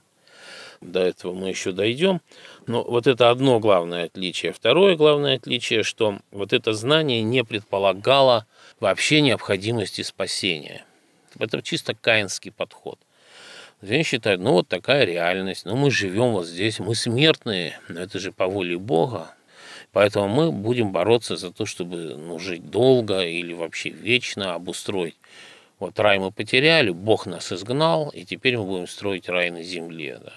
До 0.83 1.01
этого 1.01 1.33
мы 1.33 1.49
еще 1.49 1.73
дойдем. 1.73 2.21
Но 2.67 2.85
вот 2.85 3.07
это 3.07 3.31
одно 3.31 3.61
главное 3.61 4.05
отличие. 4.05 4.53
Второе 4.53 4.95
главное 4.95 5.37
отличие, 5.37 5.83
что 5.83 6.19
вот 6.31 6.53
это 6.53 6.75
знание 6.75 7.23
не 7.23 7.45
предполагало 7.45 8.47
вообще 8.79 9.23
необходимости 9.23 10.03
спасения. 10.03 10.85
Это 11.39 11.63
чисто 11.63 11.95
каинский 11.95 12.53
подход. 12.53 12.99
Они 13.81 14.03
считают, 14.03 14.43
ну 14.43 14.53
вот 14.53 14.69
такая 14.69 15.05
реальность, 15.07 15.65
ну 15.65 15.77
мы 15.77 15.91
живем 15.91 16.33
вот 16.33 16.47
здесь, 16.47 16.79
мы 16.79 16.95
смертные, 16.95 17.81
но 17.89 18.01
это 18.01 18.19
же 18.19 18.33
по 18.33 18.49
воле 18.49 18.77
Бога, 18.77 19.35
Поэтому 19.99 20.29
мы 20.29 20.53
будем 20.53 20.93
бороться 20.93 21.35
за 21.35 21.51
то, 21.51 21.67
чтобы 21.67 22.15
ну, 22.17 22.39
жить 22.39 22.71
долго 22.71 23.23
или 23.23 23.53
вообще 23.53 23.89
вечно, 23.89 24.55
обустроить. 24.55 25.17
Вот 25.81 25.99
рай 25.99 26.21
мы 26.21 26.31
потеряли, 26.31 26.91
Бог 26.91 27.27
нас 27.27 27.51
изгнал, 27.51 28.11
и 28.11 28.25
теперь 28.25 28.57
мы 28.59 28.65
будем 28.65 28.87
строить 28.87 29.29
рай 29.29 29.51
на 29.51 29.65
земле. 29.65 30.21
Да. 30.23 30.35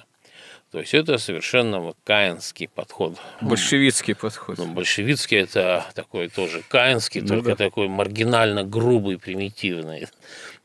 То 0.71 0.79
есть 0.79 0.95
это 0.95 1.19
совершенно 1.19 1.93
каинский 2.03 2.69
подход. 2.69 3.19
Большевицкий 3.39 4.15
подход. 4.15 4.57
Ну, 4.57 4.65
большевицкий 4.65 5.37
это 5.37 5.85
такой 5.93 6.29
тоже 6.29 6.63
каинский, 6.67 7.21
ну, 7.21 7.27
только 7.27 7.49
да. 7.49 7.55
такой 7.57 7.87
маргинально 7.87 8.63
грубый, 8.63 9.19
примитивный. 9.19 10.07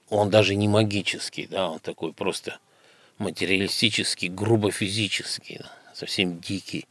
Он 0.08 0.30
даже 0.30 0.54
не 0.54 0.68
магический, 0.68 1.46
да, 1.46 1.68
он 1.68 1.80
такой 1.80 2.14
просто 2.14 2.60
материалистический, 3.18 4.28
грубо 4.30 4.70
физический, 4.70 5.58
да, 5.58 5.70
совсем 5.92 6.40
дикий. 6.40 6.86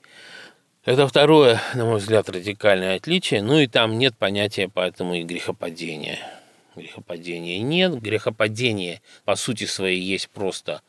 Это 0.85 1.07
второе, 1.07 1.61
на 1.73 1.85
мой 1.85 1.97
взгляд, 1.97 2.29
радикальное 2.29 2.95
отличие. 2.95 3.41
Ну 3.41 3.59
и 3.59 3.67
там 3.67 3.97
нет 3.97 4.15
понятия 4.17 4.69
поэтому 4.73 5.15
и 5.15 5.23
грехопадения. 5.23 6.19
Грехопадения 6.75 7.59
нет. 7.59 7.99
Грехопадение 7.99 9.01
по 9.25 9.35
сути 9.35 9.65
своей 9.65 10.01
есть 10.01 10.29
просто 10.29 10.81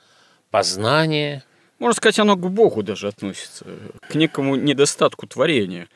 познание– 0.50 1.42
можно 1.78 1.94
сказать, 1.94 2.18
оно 2.18 2.36
к 2.36 2.50
Богу 2.50 2.82
даже 2.82 3.08
относится, 3.08 3.66
к 4.08 4.14
некому 4.14 4.56
недостатку 4.56 5.26
творения. 5.26 5.88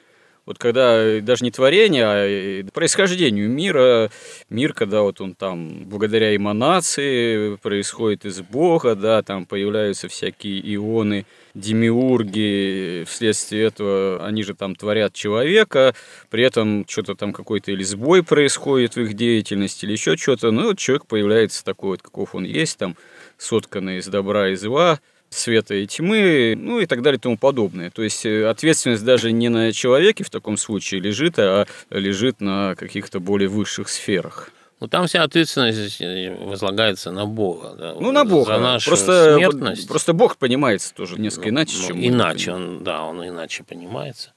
Вот 0.44 0.58
когда 0.58 1.20
даже 1.20 1.44
не 1.44 1.50
творение, 1.50 2.04
а 2.04 2.70
происхождению 2.72 3.48
мира, 3.48 4.10
мир, 4.50 4.74
когда 4.74 5.02
вот 5.02 5.20
он 5.20 5.34
там 5.34 5.84
благодаря 5.84 6.34
эманации 6.34 7.56
происходит 7.56 8.24
из 8.24 8.40
Бога, 8.40 8.94
да, 8.94 9.22
там 9.22 9.46
появляются 9.46 10.08
всякие 10.08 10.60
ионы, 10.74 11.24
демиурги, 11.54 13.04
вследствие 13.06 13.64
этого 13.64 14.24
они 14.24 14.42
же 14.42 14.54
там 14.54 14.74
творят 14.74 15.12
человека, 15.12 15.94
при 16.30 16.44
этом 16.44 16.84
что-то 16.88 17.14
там 17.14 17.32
какой-то 17.32 17.72
или 17.72 17.82
сбой 17.82 18.22
происходит 18.22 18.96
в 18.96 19.00
их 19.00 19.14
деятельности, 19.14 19.84
или 19.84 19.92
еще 19.92 20.16
что-то, 20.16 20.50
ну 20.50 20.68
вот 20.68 20.78
человек 20.78 21.06
появляется 21.06 21.64
такой 21.64 21.90
вот, 21.90 22.02
каков 22.02 22.34
он 22.34 22.44
есть, 22.44 22.78
там, 22.78 22.96
сотканный 23.38 23.98
из 23.98 24.06
добра 24.06 24.50
и 24.50 24.54
зла, 24.54 25.00
света 25.30 25.74
и 25.74 25.86
тьмы, 25.86 26.54
ну 26.58 26.80
и 26.80 26.86
так 26.86 27.02
далее 27.02 27.18
и 27.18 27.20
тому 27.20 27.38
подобное. 27.38 27.90
То 27.90 28.02
есть 28.02 28.26
э, 28.26 28.46
ответственность 28.46 29.04
даже 29.04 29.32
не 29.32 29.48
на 29.48 29.72
человеке 29.72 30.24
в 30.24 30.30
таком 30.30 30.56
случае 30.56 31.00
лежит, 31.00 31.38
а 31.38 31.66
лежит 31.90 32.40
на 32.40 32.74
каких-то 32.74 33.20
более 33.20 33.48
высших 33.48 33.88
сферах. 33.88 34.50
Ну, 34.80 34.88
там 34.88 35.06
вся 35.06 35.22
ответственность 35.22 36.00
э, 36.00 36.34
возлагается 36.34 37.12
на 37.12 37.26
Бога. 37.26 37.74
Да, 37.76 37.94
ну, 38.00 38.12
на 38.12 38.24
Бога. 38.24 38.54
За 38.54 38.58
нашу 38.58 38.90
просто, 38.90 39.36
смертность. 39.36 39.86
Просто 39.86 40.12
Бог 40.12 40.36
понимается 40.36 40.94
тоже 40.94 41.20
несколько 41.20 41.48
ну, 41.48 41.54
иначе, 41.54 41.76
ну, 41.78 41.86
чем 41.86 42.00
Иначе 42.02 42.52
он, 42.52 42.82
да, 42.82 43.04
он 43.04 43.26
иначе 43.26 43.62
понимается. 43.62 44.32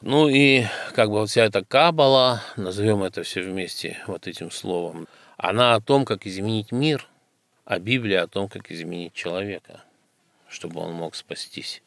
Ну 0.00 0.28
и 0.28 0.64
как 0.94 1.10
бы 1.10 1.20
вот 1.20 1.30
вся 1.30 1.44
эта 1.44 1.62
кабала, 1.62 2.42
назовем 2.56 3.04
это 3.04 3.22
все 3.22 3.42
вместе 3.42 3.98
вот 4.06 4.26
этим 4.26 4.50
словом, 4.50 5.06
она 5.36 5.74
о 5.74 5.80
том, 5.80 6.04
как 6.04 6.26
изменить 6.26 6.72
мир, 6.72 7.06
а 7.64 7.78
Библия 7.78 8.22
о 8.22 8.26
том, 8.26 8.48
как 8.48 8.72
изменить 8.72 9.12
человека 9.12 9.82
чтобы 10.52 10.80
он 10.80 10.92
мог 10.92 11.14
спастись. 11.14 11.82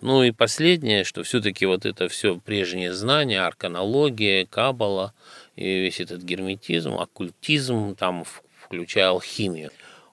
Ну 0.00 0.22
и 0.22 0.30
последнее, 0.30 1.04
что 1.04 1.22
все-таки 1.22 1.66
вот 1.66 1.84
это 1.84 2.08
все 2.08 2.38
прежние 2.38 2.92
знания, 2.92 3.42
арканология, 3.42 4.46
кабала 4.46 5.12
и 5.60 5.80
весь 5.80 6.00
этот 6.00 6.22
герметизм, 6.22 6.94
оккультизм, 6.94 7.94
там, 7.94 8.24
включая 8.64 9.10
алхимию. 9.10 9.70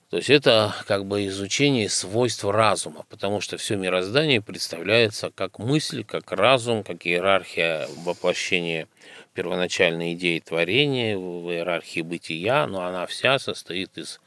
То 0.10 0.18
есть 0.18 0.30
это 0.30 0.74
как 0.86 1.06
бы 1.06 1.26
изучение 1.28 1.90
свойств 1.90 2.46
разума, 2.46 3.06
потому 3.10 3.42
что 3.42 3.58
все 3.58 3.76
мироздание 3.76 4.42
представляется 4.42 5.32
как 5.34 5.60
мысль, 5.60 6.04
как 6.04 6.32
разум, 6.32 6.84
как 6.84 7.06
иерархия 7.06 7.88
воплощения 8.06 8.88
первоначальной 9.34 10.14
идеи 10.14 10.40
творения, 10.40 11.18
в 11.18 11.52
иерархии 11.52 12.02
бытия, 12.02 12.68
но 12.68 12.86
она 12.86 13.06
вся 13.06 13.38
состоит 13.38 13.98
из 13.98 14.20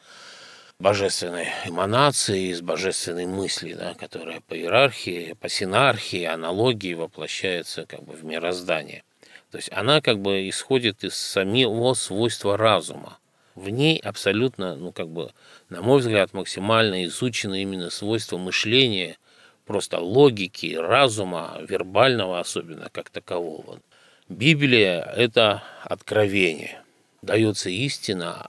божественной 0.78 1.48
эманации, 1.66 2.50
из 2.50 2.62
божественной 2.62 3.26
мысли, 3.26 3.74
да, 3.74 3.94
которая 3.94 4.40
по 4.40 4.54
иерархии, 4.54 5.34
по 5.40 5.48
синархии, 5.48 6.24
аналогии 6.24 6.94
воплощается 6.94 7.86
как 7.86 8.02
бы 8.02 8.14
в 8.14 8.24
мироздание. 8.24 9.02
То 9.50 9.58
есть 9.58 9.70
она 9.72 10.00
как 10.00 10.20
бы 10.20 10.48
исходит 10.48 11.02
из 11.04 11.14
самого 11.14 11.94
свойства 11.94 12.56
разума. 12.56 13.18
В 13.54 13.68
ней 13.68 13.98
абсолютно, 13.98 14.76
ну 14.76 14.92
как 14.92 15.08
бы, 15.08 15.32
на 15.68 15.82
мой 15.82 16.00
взгляд, 16.00 16.32
максимально 16.32 17.04
изучено 17.04 17.60
именно 17.60 17.90
свойство 17.90 18.38
мышления, 18.38 19.18
просто 19.66 19.98
логики, 19.98 20.74
разума, 20.74 21.58
вербального 21.68 22.38
особенно, 22.38 22.88
как 22.90 23.10
такового. 23.10 23.80
Библия– 24.28 25.02
это 25.16 25.64
откровение. 25.82 26.82
Дается 27.20 27.68
истина, 27.70 28.48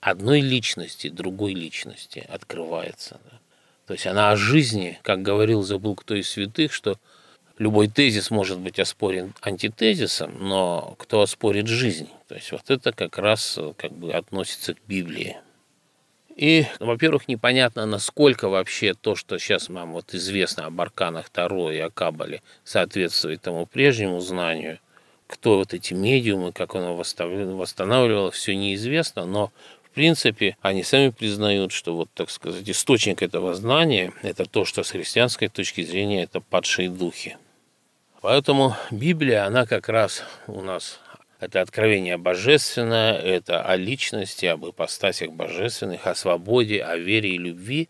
одной 0.00 0.40
личности 0.40 1.08
другой 1.08 1.54
личности 1.54 2.26
открывается. 2.28 3.20
То 3.86 3.94
есть 3.94 4.06
она 4.06 4.30
о 4.30 4.36
жизни, 4.36 5.00
как 5.02 5.22
говорил, 5.22 5.62
забыл 5.62 5.96
кто 5.96 6.14
из 6.14 6.28
святых, 6.28 6.72
что 6.72 6.98
любой 7.62 7.86
тезис 7.86 8.30
может 8.30 8.58
быть 8.58 8.80
оспорен 8.80 9.34
антитезисом, 9.40 10.32
но 10.40 10.96
кто 10.98 11.22
оспорит 11.22 11.68
жизнь? 11.68 12.08
То 12.26 12.34
есть 12.34 12.50
вот 12.50 12.68
это 12.70 12.92
как 12.92 13.18
раз 13.18 13.58
как 13.76 13.92
бы 13.92 14.12
относится 14.12 14.74
к 14.74 14.78
Библии. 14.88 15.36
И, 16.34 16.66
ну, 16.80 16.86
во-первых, 16.86 17.28
непонятно, 17.28 17.86
насколько 17.86 18.48
вообще 18.48 18.94
то, 18.94 19.14
что 19.14 19.38
сейчас 19.38 19.68
нам 19.68 19.92
вот 19.92 20.12
известно 20.12 20.66
об 20.66 20.80
арканах 20.80 21.28
Таро 21.30 21.70
и 21.70 21.78
о 21.78 21.90
Кабале, 21.90 22.42
соответствует 22.64 23.42
тому 23.42 23.66
прежнему 23.66 24.18
знанию. 24.20 24.78
Кто 25.28 25.58
вот 25.58 25.72
эти 25.72 25.94
медиумы, 25.94 26.52
как 26.52 26.74
оно 26.74 26.96
восстанавливало, 26.96 28.30
все 28.32 28.56
неизвестно, 28.56 29.24
но 29.24 29.52
в 29.84 29.94
принципе, 29.94 30.56
они 30.62 30.82
сами 30.82 31.10
признают, 31.10 31.70
что 31.70 31.94
вот, 31.94 32.08
так 32.14 32.30
сказать, 32.30 32.68
источник 32.68 33.22
этого 33.22 33.54
знания– 33.54 34.12
это 34.22 34.46
то, 34.46 34.64
что 34.64 34.82
с 34.82 34.90
христианской 34.90 35.48
точки 35.48 35.84
зрения 35.84 36.22
это 36.22 36.40
падшие 36.40 36.88
духи. 36.88 37.36
Поэтому 38.22 38.76
Библия, 38.92 39.44
она 39.44 39.66
как 39.66 39.88
раз 39.88 40.22
у 40.46 40.62
нас 40.62 41.00
это 41.40 41.60
откровение 41.60 42.16
божественное, 42.16 43.14
это 43.18 43.62
о 43.62 43.74
личности, 43.74 44.46
об 44.46 44.64
ипостасях 44.64 45.32
божественных, 45.32 46.06
о 46.06 46.14
свободе, 46.14 46.84
о 46.84 46.96
вере 46.96 47.30
и 47.30 47.38
любви. 47.38 47.88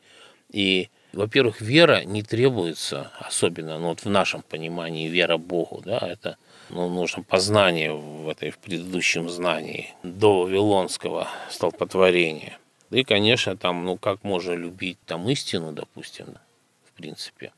И, 0.50 0.88
во-первых, 1.12 1.60
вера 1.60 2.04
не 2.04 2.22
требуется, 2.22 3.12
особенно 3.20 3.78
ну, 3.78 3.88
вот 3.88 4.06
в 4.06 4.08
нашем 4.08 4.40
понимании, 4.40 5.08
вера 5.08 5.36
Богу, 5.36 5.82
да, 5.84 5.98
это 5.98 6.38
ну, 6.70 6.88
нужно 6.88 7.22
познание 7.22 7.92
в 7.92 8.26
этой 8.26 8.52
в 8.52 8.58
предыдущем 8.58 9.28
знании 9.28 9.94
до 10.02 10.44
Вавилонского 10.44 11.28
столпотворения. 11.50 12.58
И, 12.90 13.04
конечно, 13.04 13.54
там, 13.54 13.84
ну, 13.84 13.98
как 13.98 14.24
можно 14.24 14.52
любить 14.52 14.96
там 15.04 15.28
истину, 15.28 15.72
допустим, 15.72 16.38
в 16.86 16.92
принципе. 16.96 17.52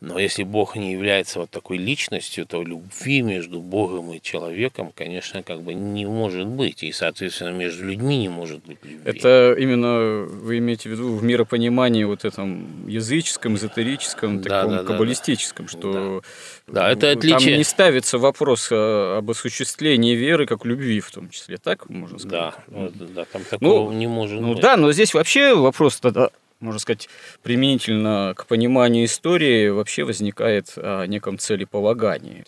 Но 0.00 0.18
если 0.18 0.42
Бог 0.42 0.76
не 0.76 0.92
является 0.92 1.40
вот 1.40 1.50
такой 1.50 1.78
личностью, 1.78 2.44
то 2.44 2.62
любви 2.62 3.22
между 3.22 3.60
Богом 3.60 4.12
и 4.12 4.20
человеком, 4.20 4.92
конечно, 4.94 5.42
как 5.42 5.62
бы 5.62 5.72
не 5.72 6.04
может 6.04 6.46
быть. 6.46 6.82
И, 6.82 6.92
соответственно, 6.92 7.56
между 7.56 7.86
людьми 7.86 8.18
не 8.18 8.28
может 8.28 8.62
быть 8.66 8.76
любви. 8.82 9.00
Это 9.06 9.56
именно 9.58 10.26
вы 10.26 10.58
имеете 10.58 10.90
в 10.90 10.92
виду 10.92 11.14
в 11.14 11.24
миропонимании 11.24 12.04
вот 12.04 12.26
этом 12.26 12.86
языческом, 12.86 13.56
эзотерическом, 13.56 14.42
да, 14.42 14.50
таком 14.50 14.70
да, 14.70 14.82
да, 14.82 14.86
каббалистическом, 14.86 15.64
да. 15.64 15.72
что 15.72 16.22
да. 16.66 16.72
да, 16.74 16.90
это 16.90 17.12
отличие. 17.12 17.38
там 17.38 17.58
не 17.58 17.64
ставится 17.64 18.18
вопрос 18.18 18.68
об 18.70 19.30
осуществлении 19.30 20.14
веры 20.14 20.44
как 20.44 20.66
любви 20.66 21.00
в 21.00 21.10
том 21.10 21.30
числе, 21.30 21.56
так 21.56 21.88
можно 21.88 22.18
сказать? 22.18 22.54
Да, 22.66 22.90
да 23.14 23.24
там 23.24 23.44
такого 23.44 23.90
ну, 23.90 23.96
не 23.96 24.06
может 24.06 24.42
ну, 24.42 24.52
быть. 24.52 24.62
Да, 24.62 24.76
но 24.76 24.92
здесь 24.92 25.14
вообще 25.14 25.54
вопрос 25.54 26.00
тогда 26.00 26.28
можно 26.60 26.80
сказать, 26.80 27.08
применительно 27.42 28.32
к 28.36 28.46
пониманию 28.46 29.04
истории 29.04 29.68
вообще 29.68 30.04
возникает 30.04 30.72
о 30.76 31.04
неком 31.06 31.38
целеполагании. 31.38 32.44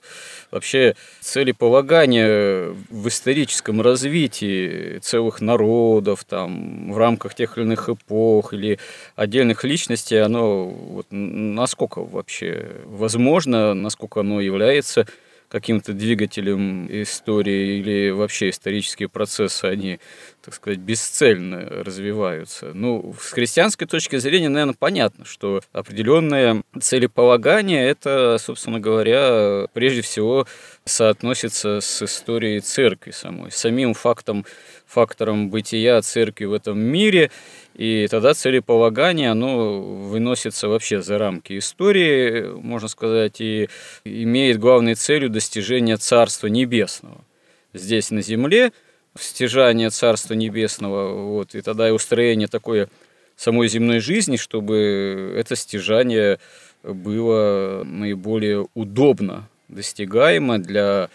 Вообще 0.50 0.96
целеполагание 1.20 2.74
в 2.88 3.08
историческом 3.08 3.82
развитии 3.82 4.98
целых 4.98 5.40
народов, 5.40 6.24
там, 6.24 6.92
в 6.92 6.98
рамках 6.98 7.34
тех 7.34 7.56
или 7.58 7.64
иных 7.64 7.88
эпох 7.88 8.54
или 8.54 8.78
отдельных 9.14 9.64
личностей, 9.64 10.16
оно 10.16 10.66
вот, 10.66 11.06
насколько 11.10 12.02
вообще 12.02 12.76
возможно, 12.86 13.74
насколько 13.74 14.20
оно 14.20 14.40
является 14.40 15.06
каким-то 15.48 15.92
двигателем 15.94 16.86
истории 17.02 17.78
или 17.78 18.10
вообще 18.10 18.50
исторические 18.50 19.08
процессы, 19.08 19.64
они, 19.64 19.98
так 20.42 20.54
сказать, 20.54 20.78
бесцельно 20.78 21.60
развиваются. 21.60 22.72
Ну, 22.74 23.14
с 23.20 23.32
христианской 23.32 23.86
точки 23.86 24.16
зрения, 24.16 24.48
наверное, 24.48 24.76
понятно, 24.78 25.24
что 25.24 25.60
определенное 25.72 26.62
целеполагание– 26.80 27.86
это, 27.88 28.36
собственно 28.38 28.80
говоря, 28.80 29.66
прежде 29.72 30.02
всего 30.02 30.46
соотносится 30.84 31.80
с 31.80 32.02
историей 32.02 32.60
церкви 32.60 33.10
самой, 33.10 33.50
самим 33.50 33.94
фактом, 33.94 34.46
фактором 34.86 35.50
бытия 35.50 36.00
церкви 36.02 36.46
в 36.46 36.52
этом 36.52 36.78
мире– 36.78 37.30
И 37.78 38.08
тогда 38.10 38.34
целеполагание, 38.34 39.30
оно 39.30 39.80
выносится 39.80 40.66
вообще 40.66 41.00
за 41.00 41.16
рамки 41.16 41.56
истории, 41.56 42.50
можно 42.60 42.88
сказать, 42.88 43.40
и 43.40 43.68
имеет 44.04 44.58
главной 44.58 44.96
целью 44.96 45.30
достижение 45.30 45.96
Царства 45.96 46.48
Небесного. 46.48 47.24
Здесь 47.72 48.10
на 48.10 48.20
земле, 48.20 48.72
стяжание 49.18 49.90
Царства 49.90 50.34
Небесного, 50.34 51.12
вот, 51.14 51.54
и 51.54 51.60
тогда 51.60 51.88
и 51.88 51.92
устроение 51.92 52.48
такой 52.48 52.88
самой 53.36 53.68
земной 53.68 54.00
жизни, 54.00 54.36
чтобы 54.36 55.34
это 55.36 55.56
стяжание 55.56 56.38
было 56.82 57.82
наиболее 57.84 58.66
удобно 58.74 59.48
достигаемо 59.68 60.58
для 60.58 61.08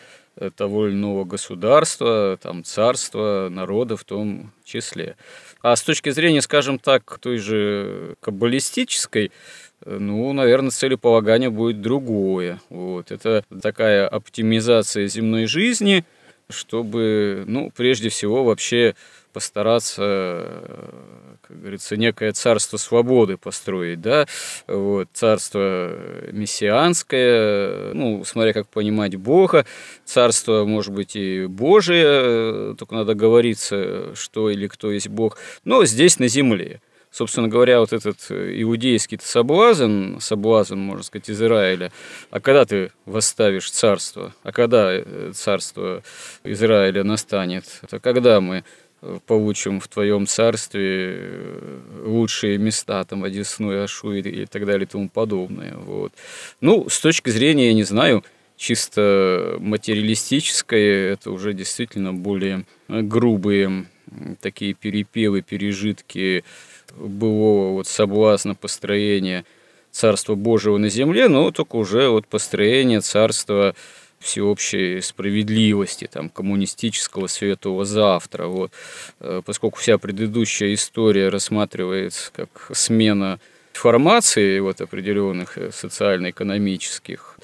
того 0.56 0.88
или 0.88 0.96
иного 0.96 1.26
государства, 1.26 2.38
там, 2.42 2.64
царства, 2.64 3.50
народа 3.52 3.98
в 3.98 4.04
том 4.04 4.52
числе. 4.64 5.16
А 5.62 5.76
с 5.76 5.82
точки 5.84 6.10
зрения, 6.10 6.42
скажем 6.42 6.80
так, 6.80 7.20
той 7.22 7.38
же 7.38 8.16
каббалистической, 8.20 9.32
ну, 9.86 10.34
наверное, 10.34 10.72
целеполагание 10.72 11.50
будет 11.50 11.82
другое. 11.82 12.60
Вот. 12.70 13.12
Это 13.12 13.44
такая 13.62 14.08
оптимизация 14.08 15.08
земной 15.08 15.46
жизни, 15.46 16.04
чтобы, 16.54 17.44
ну, 17.48 17.72
прежде 17.76 18.10
всего, 18.10 18.44
вообще 18.44 18.96
постараться, 19.34 20.62
как 21.42 21.60
говорится, 21.60 21.98
некое 21.98 22.32
царство 22.34 22.78
свободы 22.78 23.38
построить, 23.38 24.00
да, 24.00 24.28
вот, 24.68 25.10
царство 25.14 25.92
мессианское, 26.32 27.94
ну, 27.94 28.24
смотря 28.24 28.54
как 28.54 28.68
понимать 28.68 29.16
Бога, 29.16 29.66
царство, 30.06 30.66
может 30.66 30.94
быть, 30.94 31.16
и 31.16 31.48
Божие, 31.48 32.76
только 32.76 32.94
надо 32.94 33.16
говориться, 33.16 34.16
что 34.16 34.50
или 34.50 34.68
кто 34.68 34.92
есть 34.92 35.10
Бог, 35.10 35.40
но 35.66 35.84
здесь 35.86 36.20
на 36.20 36.28
земле. 36.28 36.80
Собственно 37.14 37.48
говоря, 37.48 37.80
вот 37.80 37.94
этот 37.94 38.18
иудейский 38.32 39.20
соблазн, 39.22 40.18
соблазн, 40.20 40.80
можно 40.80 41.04
сказать, 41.04 41.30
Израиля, 41.30 41.92
а 42.32 42.40
когда 42.40 42.66
ты 42.66 42.92
восставишь 43.06 43.70
царство, 43.70 44.34
а 44.42 44.52
когда 44.52 45.00
царство 45.32 46.02
Израиля 46.44 47.04
настанет, 47.04 47.66
это 47.84 48.00
когда 48.00 48.42
мы 48.42 48.64
получим 49.28 49.80
в 49.80 49.88
твоем 49.90 50.26
царстве 50.26 51.18
э, 51.20 51.80
лучшие 52.04 52.58
места, 52.58 53.04
там, 53.04 53.24
Одесну 53.24 53.72
и 53.72 53.76
Ашу 53.76 54.14
и, 54.14 54.46
так 54.48 54.66
далее 54.66 54.86
и 54.86 54.90
тому 54.90 55.08
подобное. 55.08 55.76
Вот. 55.76 56.14
Ну, 56.62 56.90
с 56.90 57.00
точки 57.00 57.30
зрения, 57.30 57.68
я 57.68 57.74
не 57.76 57.84
знаю, 57.84 58.24
чисто 58.58 59.58
материалистической, 59.60 61.12
это 61.12 61.30
уже 61.30 61.54
действительно 61.54 62.12
более 62.12 62.66
грубые 62.88 63.86
такие 64.42 64.74
перепевы, 64.74 65.42
пережитки 65.42 66.44
былого 66.98 67.74
вот 67.74 67.88
соблазна 67.88 68.56
построения 68.56 69.46
Царства 69.92 70.36
Божьего 70.36 70.78
на 70.78 70.90
земле, 70.90 71.28
но 71.28 71.52
только 71.52 71.76
уже 71.76 72.10
вот 72.10 72.28
построение 72.28 73.02
Царства 73.02 73.76
всеобщей 74.20 75.02
справедливости, 75.02 76.10
там, 76.12 76.30
коммунистического 76.30 77.28
светового 77.28 77.86
завтра. 77.86 78.48
Вот. 78.48 78.72
Э, 79.20 79.42
поскольку 79.46 79.80
вся 79.80 79.98
предыдущая 79.98 80.74
история 80.74 81.30
рассматривается 81.30 82.32
как 82.34 82.72
смена 82.74 83.40
формации 83.78 84.60
вот 84.60 84.82
определенных 84.82 85.58
э, 85.58 85.72
социально-экономических. 85.72 87.38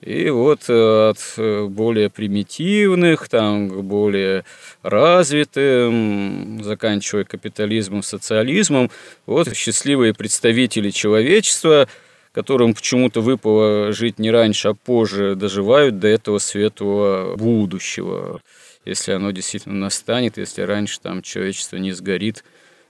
И 0.00 0.30
вот 0.30 0.68
э, 0.68 1.10
от 1.10 1.70
более 1.70 2.10
примитивных 2.10 3.28
там, 3.28 3.68
к 3.68 3.82
более 3.82 4.44
развитым, 4.82 6.62
заканчивая 6.62 7.24
капитализмом, 7.24 8.02
социализмом, 8.02 8.90
вот 9.26 9.54
счастливые 9.54 10.14
представители 10.14 10.90
человечества– 10.90 11.88
которым 12.34 12.74
почему-то 12.74 13.20
выпало 13.20 13.92
жить 13.92 14.18
не 14.18 14.30
раньше, 14.30 14.68
а 14.68 14.74
позже, 14.74 15.36
доживают 15.36 16.00
до 16.00 16.08
этого 16.08 16.38
светлого 16.38 17.36
будущего. 17.36 18.40
Если 18.84 19.12
оно 19.12 19.30
действительно 19.30 19.76
настанет, 19.76 20.36
если 20.36 20.62
раньше 20.62 21.00
там 21.00 21.22
человечество 21.22 21.76
не 21.76 21.92
сгорит 21.92 22.44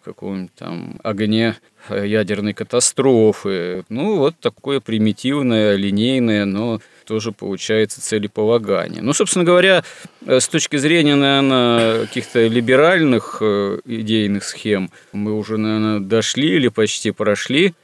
каком-нибудь 0.05 0.55
там 0.55 1.01
огне 1.03 1.57
ядерной 1.91 2.55
катастрофы. 2.55 3.85
Ну, 3.89 4.19
вот 4.19 4.37
такое 4.41 4.81
примитивное, 4.81 5.77
линейное, 5.77 6.45
но 6.45 6.81
тоже 7.07 7.33
получается 7.33 8.01
целеполагание. 8.01 9.03
Ну, 9.03 9.13
собственно 9.13 9.45
говоря, 9.45 9.85
с 10.27 10.49
точки 10.49 10.77
зрения, 10.77 11.17
наверное, 11.17 12.07
каких-то 12.07 12.47
либеральных 12.47 13.39
э, 13.41 13.79
идейных 13.85 14.45
схем, 14.45 14.91
мы 15.13 15.37
уже, 15.37 15.59
наверное, 15.59 16.01
дошли 16.01 16.49
или 16.57 16.69
почти 16.69 17.11
прошли 17.11 17.75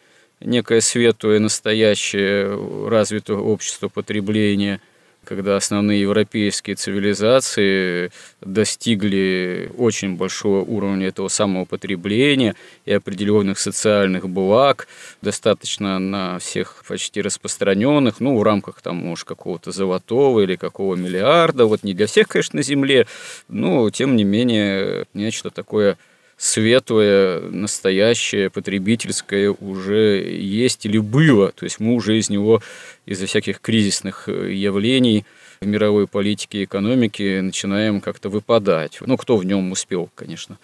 некое 0.41 0.81
светлое, 0.81 1.39
настоящее 1.39 2.89
развитое 2.89 3.37
общество 3.37 3.89
потребления, 3.89 4.81
когда 5.31 5.55
основные 5.55 6.01
европейские 6.01 6.75
цивилизации 6.75 8.11
достигли 8.41 9.71
очень 9.79 10.17
большого 10.17 10.65
уровня 10.65 11.07
этого 11.07 11.29
самого 11.29 11.65
потребления 11.67 12.57
и 12.85 12.93
определенных 12.93 13.61
социальных 13.61 14.29
благ, 14.29 14.89
достаточно 15.23 16.01
на 16.01 16.41
всех 16.41 16.83
почти 16.89 17.23
распространенных, 17.23 18.19
ну, 18.19 18.37
в 18.37 18.43
рамках 18.43 18.83
там, 18.83 18.97
может, 18.97 19.29
какого-то 19.29 19.71
золотого 19.71 20.41
или 20.41 20.57
какого 20.57 20.97
миллиарда, 20.97 21.67
вот 21.67 21.85
не 21.85 21.95
для 21.95 22.09
всех, 22.09 22.27
конечно, 22.27 22.57
на 22.57 22.65
Земле, 22.65 23.07
но, 23.47 23.89
тем 23.91 24.17
не 24.17 24.25
менее, 24.25 25.05
нечто 25.15 25.51
такое 25.51 25.97
светлое, 26.41 27.41
настоящее, 27.51 28.49
потребительское 28.49 29.51
уже 29.51 30.27
есть 30.27 30.87
или 30.87 30.97
было. 30.97 31.53
То 31.53 31.65
есть 31.65 31.81
мы 31.81 31.93
уже 31.93 32.19
из 32.19 32.31
него, 32.31 32.63
из-за 33.05 33.27
всяких 33.27 33.61
кризисных 33.61 34.27
э, 34.27 34.51
явлений 34.55 35.27
в 35.61 35.67
мировой 35.67 36.07
политике 36.07 36.61
и 36.61 36.65
экономике 36.65 37.43
начинаем 37.43 38.01
как-то 38.01 38.31
выпадать. 38.31 39.01
Ну, 39.05 39.19
кто 39.19 39.37
в 39.37 39.45
нем 39.45 39.71
успел, 39.71 40.09
конечно, 40.15 40.57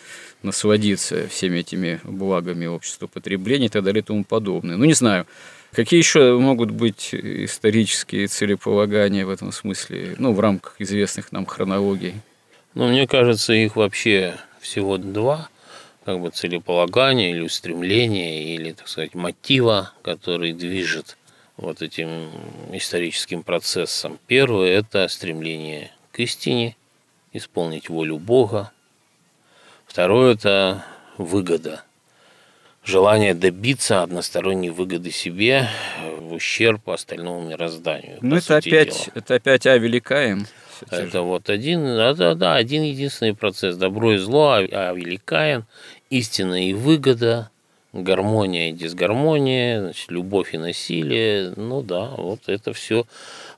насладиться 0.42 1.28
всеми 1.28 1.58
этими 1.58 2.00
благами 2.04 2.64
общества 2.64 3.06
потребления 3.06 3.66
и 3.66 3.68
так 3.68 3.84
далее 3.84 4.00
и 4.00 4.04
тому 4.04 4.24
подобное. 4.24 4.76
Ну, 4.76 4.86
не 4.86 4.94
знаю, 4.94 5.26
Какие 5.72 5.98
еще 5.98 6.38
могут 6.38 6.70
быть 6.70 7.10
исторические 7.12 8.28
целеполагания 8.28 9.26
в 9.26 9.30
этом 9.30 9.52
смысле, 9.52 10.14
ну, 10.16 10.32
в 10.32 10.40
рамках 10.40 10.76
известных 10.78 11.32
нам 11.32 11.44
хронологий? 11.44 12.14
Ну, 12.72 12.88
мне 12.88 13.06
кажется, 13.06 13.52
их 13.52 13.76
вообще 13.76 14.36
всего 14.60 14.96
два 14.96 15.50
как 16.06 16.20
бы 16.20 16.30
целеполагания 16.30 17.30
или 17.32 17.40
устремления, 17.40 18.54
или, 18.54 18.70
так 18.70 18.86
сказать, 18.86 19.16
мотива, 19.16 19.92
который 20.02 20.52
движет 20.52 21.18
вот 21.56 21.82
этим 21.82 22.30
историческим 22.72 23.42
процессом. 23.42 24.20
Первое– 24.28 24.70
это 24.78 25.08
стремление 25.08 25.90
к 26.12 26.20
истине, 26.20 26.76
исполнить 27.32 27.88
волю 27.88 28.18
Бога. 28.18 28.70
Второе– 29.84 30.34
это 30.36 30.84
выгода, 31.18 31.82
желание 32.84 33.34
добиться 33.34 34.04
односторонней 34.04 34.70
выгоды 34.70 35.10
себе 35.10 35.68
в 36.20 36.34
ущерб 36.34 36.88
остальному 36.88 37.48
мирозданию. 37.48 38.18
Ну, 38.20 38.36
это 38.36 38.58
опять, 38.58 39.10
это 39.16 39.34
опять 39.34 39.66
А 39.66 39.76
великаем. 39.76 40.46
Это 40.90 41.22
вот 41.22 41.48
один, 41.48 41.84
да, 41.84 42.14
да, 42.14 42.34
да, 42.34 42.54
один 42.54 42.82
единственный 42.82 43.34
процесс. 43.34 43.76
Добро 43.76 44.14
и 44.14 44.18
зло, 44.18 44.52
а, 44.52 44.58
а 44.58 44.92
великаин 44.92 45.64
истина 46.10 46.68
и 46.68 46.72
выгода, 46.72 47.50
гармония 47.92 48.70
и 48.70 48.72
дисгармония, 48.72 49.80
значит, 49.80 50.10
любовь 50.10 50.54
и 50.54 50.58
насилие. 50.58 51.52
Ну 51.56 51.82
да, 51.82 52.10
вот 52.16 52.48
это 52.48 52.72
все 52.72 53.06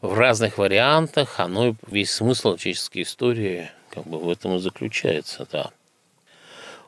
в 0.00 0.14
разных 0.14 0.58
вариантах, 0.58 1.40
оно 1.40 1.74
весь 1.86 2.10
смысл 2.10 2.56
человеческой 2.56 3.02
истории 3.02 3.70
как 3.90 4.06
бы 4.06 4.18
в 4.18 4.28
этом 4.28 4.56
и 4.56 4.58
заключается, 4.58 5.46
да. 5.50 5.70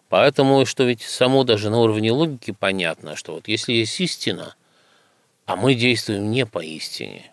Поэтому, 0.09 0.67
что 0.67 0.85
ведь 0.85 1.03
само 1.03 1.45
даже 1.45 1.71
на 1.71 1.79
уровне 1.79 2.11
логики 2.11 2.51
понятно, 2.51 3.17
что 3.17 3.35
вот 3.35 3.49
если 3.49 3.73
есть 3.75 3.99
истина, 4.01 4.57
а 5.47 5.57
мы 5.57 5.75
действуем 5.75 6.31
не 6.31 6.47
по 6.47 6.63
истине, 6.63 7.31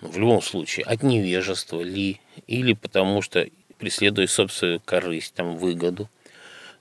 в 0.00 0.18
любом 0.18 0.42
случае, 0.42 0.84
от 0.84 1.02
невежества 1.02 1.80
ли, 1.80 2.20
или 2.46 2.74
потому 2.74 3.22
что 3.22 3.46
преследуя 3.78 4.26
собственную 4.26 4.80
корысть, 4.84 5.34
там, 5.34 5.56
выгоду, 5.56 6.08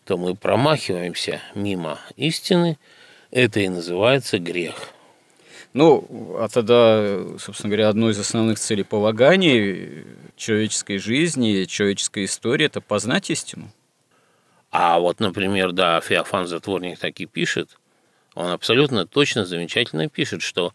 то 0.08 0.18
мы 0.18 0.36
промахиваемся 0.36 1.42
мимо 1.54 2.00
истины, 2.16 2.80
это 3.30 3.60
и 3.60 3.68
называется 3.68 4.40
грех. 4.40 4.76
Ну, 5.74 6.38
а 6.40 6.48
тогда, 6.48 7.38
собственно 7.38 7.70
говоря, 7.70 7.90
одно 7.90 8.10
из 8.10 8.18
основных 8.18 8.58
целеполаганий 8.58 10.06
человеческой 10.38 10.98
жизни, 10.98 11.66
человеческой 11.66 12.24
истории– 12.24 12.66
это 12.68 12.80
познать 12.80 13.30
истину. 13.30 13.70
А 14.72 14.98
вот, 15.00 15.20
например, 15.20 15.74
да, 15.74 16.00
Феофан 16.00 16.48
Затворник 16.48 16.98
так 16.98 17.20
и 17.20 17.26
пишет, 17.26 17.78
он 18.34 18.52
абсолютно 18.52 19.06
точно, 19.06 19.46
замечательно 19.46 20.08
пишет, 20.08 20.42
что 20.42 20.74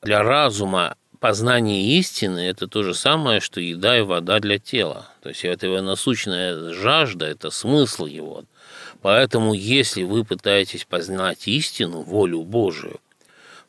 для 0.00 0.22
разума 0.22 0.96
познание 1.18 1.98
истины– 1.98 2.38
это 2.48 2.66
то 2.66 2.82
же 2.82 2.94
самое, 2.94 3.40
что 3.40 3.60
еда 3.60 3.98
и 3.98 4.00
вода 4.00 4.40
для 4.40 4.58
тела. 4.58 5.06
То 5.22 5.28
есть 5.28 5.44
это 5.44 5.66
его 5.66 5.82
насущная 5.82 6.72
жажда, 6.72 7.26
это 7.26 7.50
смысл 7.50 8.06
его. 8.06 8.44
Поэтому, 9.02 9.54
если 9.54 10.02
вы 10.02 10.24
пытаетесь 10.24 10.84
познать 10.84 11.48
истину, 11.48 12.02
волю 12.02 12.42
Божию, 12.42 13.00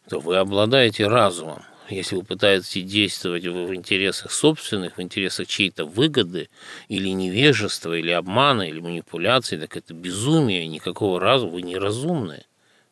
то 0.09 0.19
вы 0.19 0.37
обладаете 0.37 1.07
разумом. 1.07 1.63
Если 1.89 2.15
вы 2.15 2.23
пытаетесь 2.23 2.85
действовать 2.85 3.45
в 3.45 3.73
интересах 3.73 4.31
собственных, 4.31 4.97
в 4.97 5.01
интересах 5.01 5.47
чьей-то 5.47 5.85
выгоды, 5.85 6.49
или 6.87 7.09
невежества, 7.09 7.97
или 7.97 8.11
обмана, 8.11 8.63
или 8.63 8.79
манипуляции, 8.79 9.57
так 9.57 9.75
это 9.75 9.93
безумие, 9.93 10.67
никакого 10.67 11.19
разума, 11.19 11.53
вы 11.53 11.61
неразумны. 11.61 12.45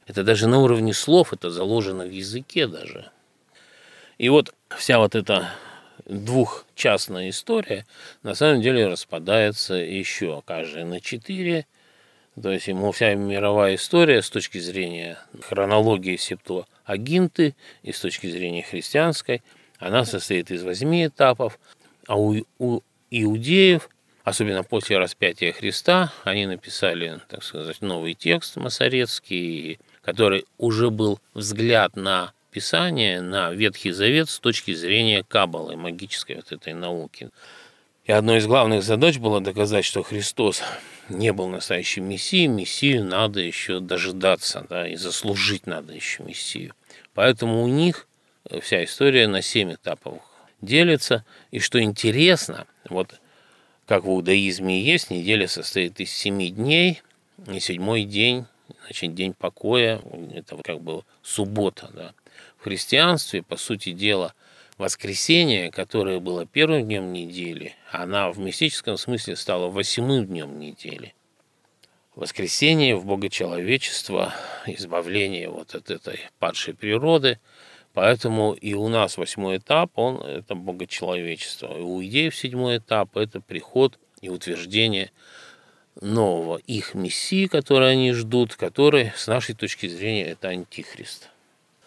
Это 0.05 0.23
даже 0.23 0.47
на 0.47 0.59
уровне 0.59 0.93
слов, 0.93 1.33
это 1.33 1.49
заложено 1.49 2.03
в 2.05 2.11
языке 2.11 2.67
даже. 2.67 3.09
И 4.17 4.27
вот 4.27 4.53
вся 4.75 4.99
вот 4.99 5.15
эта 5.15 5.49
двухчастная 6.05 7.29
история 7.29 7.85
на 8.23 8.33
самом 8.35 8.61
деле 8.61 8.87
распадается 8.87 9.75
еще 9.75 10.41
каждая 10.45 10.85
на 10.85 10.99
четыре. 10.99 11.67
То 12.41 12.51
есть 12.51 12.67
ему 12.67 12.91
вся 12.91 13.15
мировая 13.15 13.75
история 13.75 14.21
с 14.21 14.29
точки 14.29 14.59
зрения 14.59 15.17
хронологии 15.41 16.15
Септуагинты 16.15 17.55
и 17.83 17.91
с 17.91 17.99
точки 17.99 18.27
зрения 18.27 18.63
христианской, 18.63 19.41
она 19.77 20.05
состоит 20.05 20.51
из 20.51 20.63
восьми 20.63 21.07
этапов, 21.07 21.59
а 22.07 22.17
у, 22.17 22.45
у 22.57 22.81
иудеев, 23.11 23.89
особенно 24.23 24.63
после 24.63 24.97
распятия 24.97 25.51
Христа, 25.51 26.13
они 26.23 26.45
написали, 26.45 27.19
так 27.27 27.43
сказать, 27.43 27.81
новый 27.81 28.13
текст 28.13 28.55
масорецкий, 28.55 29.79
который 30.01 30.45
уже 30.57 30.89
был 30.89 31.19
взгляд 31.33 31.95
на 31.95 32.33
Писание 32.51 33.21
на 33.21 33.51
Ветхий 33.51 33.91
Завет 33.91 34.27
с 34.29 34.39
точки 34.39 34.73
зрения 34.73 35.23
Каббалы, 35.23 35.75
магической 35.75 36.37
вот 36.37 36.51
этой 36.51 36.73
науки. 36.73 37.29
И 38.09 38.11
одной 38.11 38.39
из 38.39 38.47
главных 38.47 38.81
задач 38.81 39.19
было 39.19 39.39
доказать, 39.39 39.85
что 39.85 40.01
Христос 40.01 40.63
не 41.09 41.31
был 41.31 41.47
настоящим 41.47 42.05
Мессией, 42.05 42.47
Мессию 42.47 43.05
надо 43.05 43.39
еще 43.39 43.81
дожидаться, 43.81 44.65
да, 44.67 44.87
и 44.87 44.95
заслужить 44.95 45.67
надо 45.67 45.93
еще 45.93 46.23
Мессию. 46.23 46.73
Поэтому 47.13 47.61
у 47.61 47.67
них 47.67 48.07
вся 48.63 48.83
история 48.83 49.27
на 49.27 49.43
семь 49.43 49.75
этапов 49.75 50.23
делится. 50.59 51.23
И 51.51 51.59
что 51.59 51.79
интересно, 51.79 52.65
вот 52.89 53.19
как 53.85 54.05
в 54.05 54.07
иудаизме 54.07 54.81
есть, 54.81 55.11
неделя 55.11 55.47
состоит 55.47 55.99
из 55.99 56.11
семи 56.11 56.49
дней, 56.49 57.03
и 57.45 57.59
седьмой 57.59 58.05
день, 58.05 58.47
значит, 58.85 59.13
день 59.13 59.35
покоя, 59.35 60.01
это 60.33 60.57
как 60.63 60.81
бы 60.81 61.03
суббота, 61.21 61.91
да 61.93 62.13
в 62.59 62.63
христианстве, 62.63 63.41
по 63.41 63.57
сути 63.57 63.93
дела, 63.93 64.33
воскресенье, 64.79 65.69
которое 65.69 66.19
было 66.19 66.45
первым 66.45 66.85
днем 66.85 67.13
недели, 67.13 67.75
она 67.91 68.31
в 68.31 68.39
мистическом 68.39 68.97
смысле 68.97 69.35
стала 69.35 69.67
восьмым 69.67 70.25
днем 70.25 70.57
недели. 70.57 71.13
Воскресенье 72.15 72.95
в 72.95 73.05
богочеловечество, 73.05 74.33
избавление 74.65 75.49
вот 75.49 75.75
от 75.75 75.91
этой 75.91 76.21
падшей 76.39 76.73
природы. 76.73 77.39
Поэтому 77.93 78.53
и 78.53 78.73
у 78.73 78.87
нас 78.87 79.17
восьмой 79.17 79.57
этап, 79.57 79.91
он 79.97 80.21
это 80.21 80.55
богочеловечество. 80.55 81.77
И 81.77 81.81
у 81.81 82.03
идеев 82.03 82.35
седьмой 82.35 82.77
этап– 82.77 83.17
это 83.17 83.41
приход 83.41 83.99
и 84.21 84.29
утверждение 84.29 85.11
нового 85.99 86.57
их 86.57 86.93
мессии, 86.93 87.47
который 87.47 87.91
они 87.91 88.13
ждут, 88.13 88.55
который, 88.55 89.11
с 89.15 89.27
нашей 89.27 89.55
точки 89.55 89.87
зрения, 89.87 90.29
это 90.29 90.49
антихрист. 90.49 91.29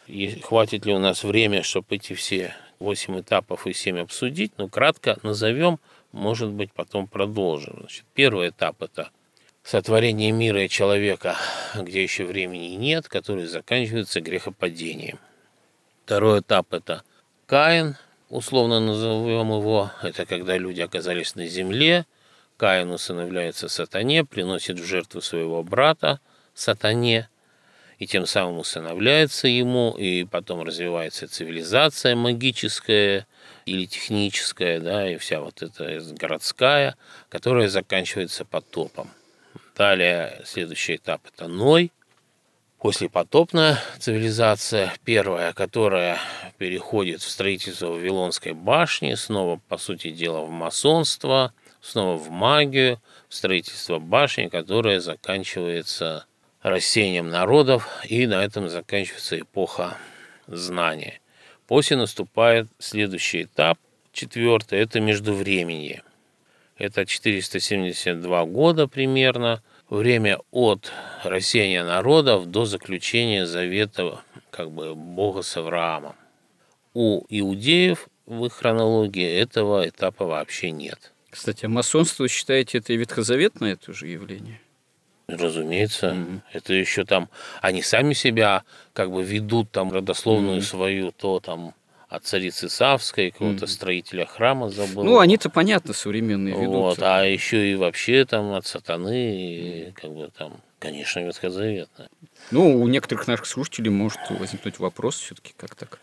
И 0.06 0.40
хватит 0.40 0.84
ли 0.84 0.92
у 0.92 0.98
нас 0.98 1.24
время, 1.24 1.62
чтобы 1.62 1.86
эти 1.90 2.14
все 2.14 2.54
восемь 2.82 3.20
этапов 3.20 3.66
и 3.66 3.72
семь 3.72 3.98
обсудить, 3.98 4.52
но 4.58 4.68
кратко 4.68 5.18
назовем, 5.22 5.78
может 6.12 6.50
быть, 6.50 6.72
потом 6.72 7.06
продолжим. 7.06 7.76
Значит, 7.78 8.04
первый 8.14 8.50
этап– 8.50 8.82
это 8.82 9.10
сотворение 9.62 10.32
мира 10.32 10.64
и 10.64 10.68
человека, 10.68 11.36
где 11.74 12.02
еще 12.02 12.24
времени 12.24 12.74
нет, 12.74 13.08
который 13.08 13.46
заканчивается 13.46 14.20
грехопадением. 14.20 15.18
Второй 16.04 16.40
этап– 16.40 16.66
это 16.74 17.02
Каин, 17.46 17.96
условно 18.28 18.80
назовем 18.80 19.48
его, 19.52 19.90
это 20.02 20.26
когда 20.26 20.58
люди 20.58 20.80
оказались 20.80 21.34
на 21.34 21.46
земле, 21.46 22.06
Каин 22.56 22.90
усыновляется 22.90 23.68
сатане, 23.68 24.24
приносит 24.24 24.78
в 24.78 24.84
жертву 24.84 25.20
своего 25.20 25.62
брата 25.62 26.20
сатане, 26.54 27.28
и 28.02 28.06
тем 28.06 28.26
самым 28.26 28.58
усыновляется 28.58 29.46
ему, 29.46 29.92
и 29.96 30.24
потом 30.24 30.64
развивается 30.64 31.28
цивилизация 31.28 32.16
магическая 32.16 33.28
или 33.64 33.86
техническая, 33.86 34.80
да, 34.80 35.08
и 35.08 35.18
вся 35.18 35.40
вот 35.40 35.62
эта 35.62 36.00
городская, 36.10 36.96
которая 37.28 37.68
заканчивается 37.68 38.44
потопом. 38.44 39.08
Далее 39.76 40.42
следующий 40.44 40.96
этап– 40.96 41.20
это 41.32 41.46
Ной, 41.46 41.92
послепотопная 42.80 43.78
цивилизация, 44.00 44.92
первая, 45.04 45.52
которая 45.52 46.18
переходит 46.58 47.22
в 47.22 47.30
строительство 47.30 47.86
Вавилонской 47.86 48.52
башни, 48.52 49.14
снова, 49.14 49.60
по 49.68 49.78
сути 49.78 50.10
дела, 50.10 50.40
в 50.40 50.50
масонство, 50.50 51.54
снова 51.80 52.16
в 52.16 52.30
магию, 52.30 53.00
в 53.28 53.34
строительство 53.36 54.00
башни, 54.00 54.48
которая 54.48 54.98
заканчивается 54.98 56.26
рассеянием 56.62 57.28
народов, 57.28 57.88
и 58.08 58.26
на 58.26 58.42
этом 58.42 58.68
заканчивается 58.68 59.40
эпоха 59.40 59.98
знания. 60.46 61.20
После 61.66 61.96
наступает 61.96 62.68
следующий 62.78 63.44
этап, 63.44 63.78
четвертый, 64.12 64.78
это 64.78 65.00
междувременье. 65.00 66.02
Это 66.76 67.04
472 67.06 68.44
года 68.46 68.88
примерно, 68.88 69.62
время 69.90 70.38
от 70.50 70.90
рассеяния 71.22 71.84
народов 71.84 72.50
до 72.50 72.64
заключения 72.64 73.44
завета 73.44 74.22
как 74.50 74.70
бы 74.70 74.94
Бога 74.94 75.42
с 75.42 75.56
Авраамом. 75.56 76.16
У 76.94 77.24
иудеев 77.28 78.08
в 78.26 78.46
их 78.46 78.54
хронологии 78.54 79.30
этого 79.30 79.86
этапа 79.86 80.24
вообще 80.24 80.70
нет. 80.70 81.12
Кстати, 81.28 81.66
а 81.66 81.68
масонство, 81.68 82.26
считаете, 82.26 82.78
это 82.78 82.94
ветхозаветное 82.94 83.76
тоже 83.76 84.06
явление? 84.06 84.61
Разумеется, 85.32 86.08
mm-hmm. 86.08 86.40
это 86.52 86.74
еще 86.74 87.04
там 87.04 87.28
они 87.60 87.82
сами 87.82 88.12
себя 88.12 88.64
как 88.92 89.10
бы 89.10 89.22
ведут 89.22 89.70
там 89.70 89.92
родословную 89.92 90.58
mm-hmm. 90.58 90.62
свою, 90.62 91.12
то 91.12 91.40
там 91.40 91.74
от 92.08 92.24
царицы 92.26 92.68
Савской, 92.68 93.30
какого-то 93.30 93.64
mm-hmm. 93.64 93.68
строителя 93.68 94.26
храма 94.26 94.68
забыл. 94.68 95.04
Ну, 95.04 95.18
они-то 95.18 95.48
понятно 95.48 95.94
современные 95.94 96.54
ведут. 96.54 96.74
Вот, 96.74 97.02
а 97.02 97.24
еще 97.24 97.72
и 97.72 97.74
вообще 97.74 98.26
там 98.26 98.52
от 98.52 98.66
сатаны, 98.66 99.88
и, 99.88 99.92
как 99.92 100.12
бы 100.12 100.30
там, 100.36 100.60
конечно, 100.78 101.20
ветхозаветно. 101.20 102.08
Ну, 102.50 102.82
у 102.82 102.86
некоторых 102.86 103.26
наших 103.26 103.46
слушателей 103.46 103.90
может 103.90 104.20
возникнуть 104.28 104.78
вопрос 104.78 105.16
все-таки, 105.18 105.54
как 105.56 105.74
так? 105.74 105.98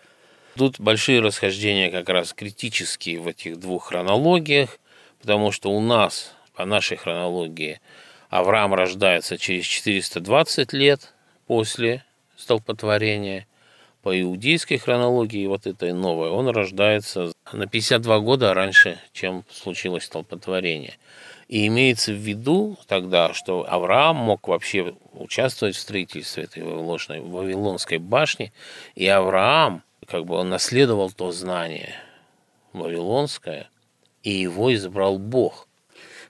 Тут 0.56 0.80
большие 0.80 1.22
расхождения 1.22 1.92
как 1.92 2.10
раз 2.10 2.34
критические 2.34 3.20
в 3.20 3.28
этих 3.28 3.60
двух 3.60 3.90
хронологиях, 3.90 4.80
потому 5.22 5.52
что 5.52 5.70
у 5.70 5.80
нас, 5.80 6.34
по 6.56 6.66
нашей 6.66 6.98
хронологии, 6.98 7.80
Авраам 8.30 8.74
рождается 8.74 9.38
через 9.38 9.66
420 9.66 10.74
лет 10.74 11.14
после 11.48 12.04
столпотворения. 12.38 13.48
По 14.04 14.18
иудейской 14.20 14.78
хронологии, 14.78 15.46
вот 15.48 15.68
этой 15.68 15.92
новой, 15.92 16.30
он 16.30 16.48
рождается 16.48 17.34
на 17.52 17.68
52 17.68 18.20
года 18.20 18.54
раньше, 18.54 18.98
чем 19.12 19.44
случилось 19.52 20.06
столпотворение. 20.06 20.98
И 21.50 21.68
имеется 21.68 22.14
в 22.14 22.18
виду 22.18 22.78
тогда, 22.88 23.34
что 23.34 23.66
Авраам 23.68 24.16
мог 24.16 24.48
вообще 24.48 24.94
участвовать 25.14 25.76
в 25.76 25.80
строительстве 25.80 26.44
этой 26.44 26.64
Вавилонской, 26.64 27.20
Вавилонской 27.20 27.98
башни, 27.98 28.54
и 28.96 29.08
Авраам, 29.08 29.84
как 30.06 30.26
бы 30.26 30.36
он 30.36 30.50
наследовал 30.50 31.12
то 31.12 31.32
знание 31.32 31.96
Вавилонское, 32.72 33.70
и 34.22 34.30
его 34.30 34.74
избрал 34.74 35.18
Бог. 35.18 35.68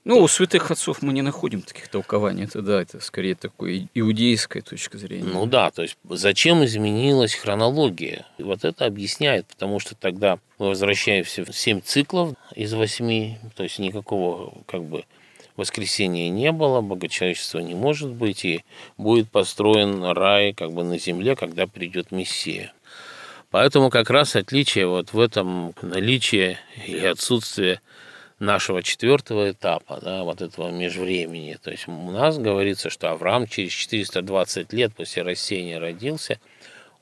Ну, 0.05 0.19
у 0.19 0.27
святых 0.27 0.71
отцов 0.71 1.01
мы 1.01 1.13
не 1.13 1.21
находим 1.21 1.61
таких 1.61 1.87
толкований. 1.89 2.45
Это 2.45 2.61
да, 2.61 2.81
это 2.81 2.99
скорее 3.01 3.35
такое 3.35 3.89
иудейская 3.93 4.61
точка 4.61 4.97
зрения. 4.97 5.25
Ну 5.25 5.45
да, 5.45 5.71
то 5.71 5.81
есть 5.81 5.97
зачем 6.09 6.63
изменилась 6.63 7.35
хронология? 7.35 8.25
И 8.37 8.43
вот 8.43 8.63
это 8.63 8.85
объясняет, 8.85 9.45
потому 9.47 9.79
что 9.79 9.95
тогда 9.95 10.39
мы 10.57 10.69
возвращаемся 10.69 11.43
в 11.43 11.55
семь 11.55 11.81
циклов 11.81 12.33
из 12.55 12.73
восьми, 12.73 13.37
то 13.55 13.63
есть 13.63 13.77
никакого 13.79 14.53
как 14.67 14.83
бы 14.83 15.03
воскресения 15.57 16.29
не 16.29 16.51
было, 16.51 16.81
богочеловечества 16.81 17.59
не 17.59 17.75
может 17.75 18.09
быть, 18.09 18.45
и 18.45 18.63
будет 18.97 19.29
построен 19.29 20.03
рай 20.03 20.53
как 20.53 20.71
бы 20.71 20.83
на 20.83 20.97
земле, 20.97 21.35
когда 21.35 21.67
придет 21.67 22.11
Мессия. 22.11 22.73
Поэтому 23.51 23.89
как 23.89 24.09
раз 24.09 24.35
отличие 24.35 24.87
вот 24.87 25.11
в 25.11 25.19
этом 25.19 25.73
наличии 25.81 26.57
или 26.85 27.05
отсутствие 27.05 27.81
нашего 28.39 28.81
четвертого 28.81 29.51
этапа, 29.51 29.99
да, 30.01 30.23
вот 30.23 30.41
этого 30.41 30.71
межвремени. 30.71 31.57
То 31.61 31.71
есть 31.71 31.87
у 31.87 32.11
нас 32.11 32.37
говорится, 32.37 32.89
что 32.89 33.11
Авраам 33.11 33.47
через 33.47 33.71
420 33.71 34.73
лет 34.73 34.95
после 34.95 35.23
рассеяния 35.23 35.79
родился, 35.79 36.39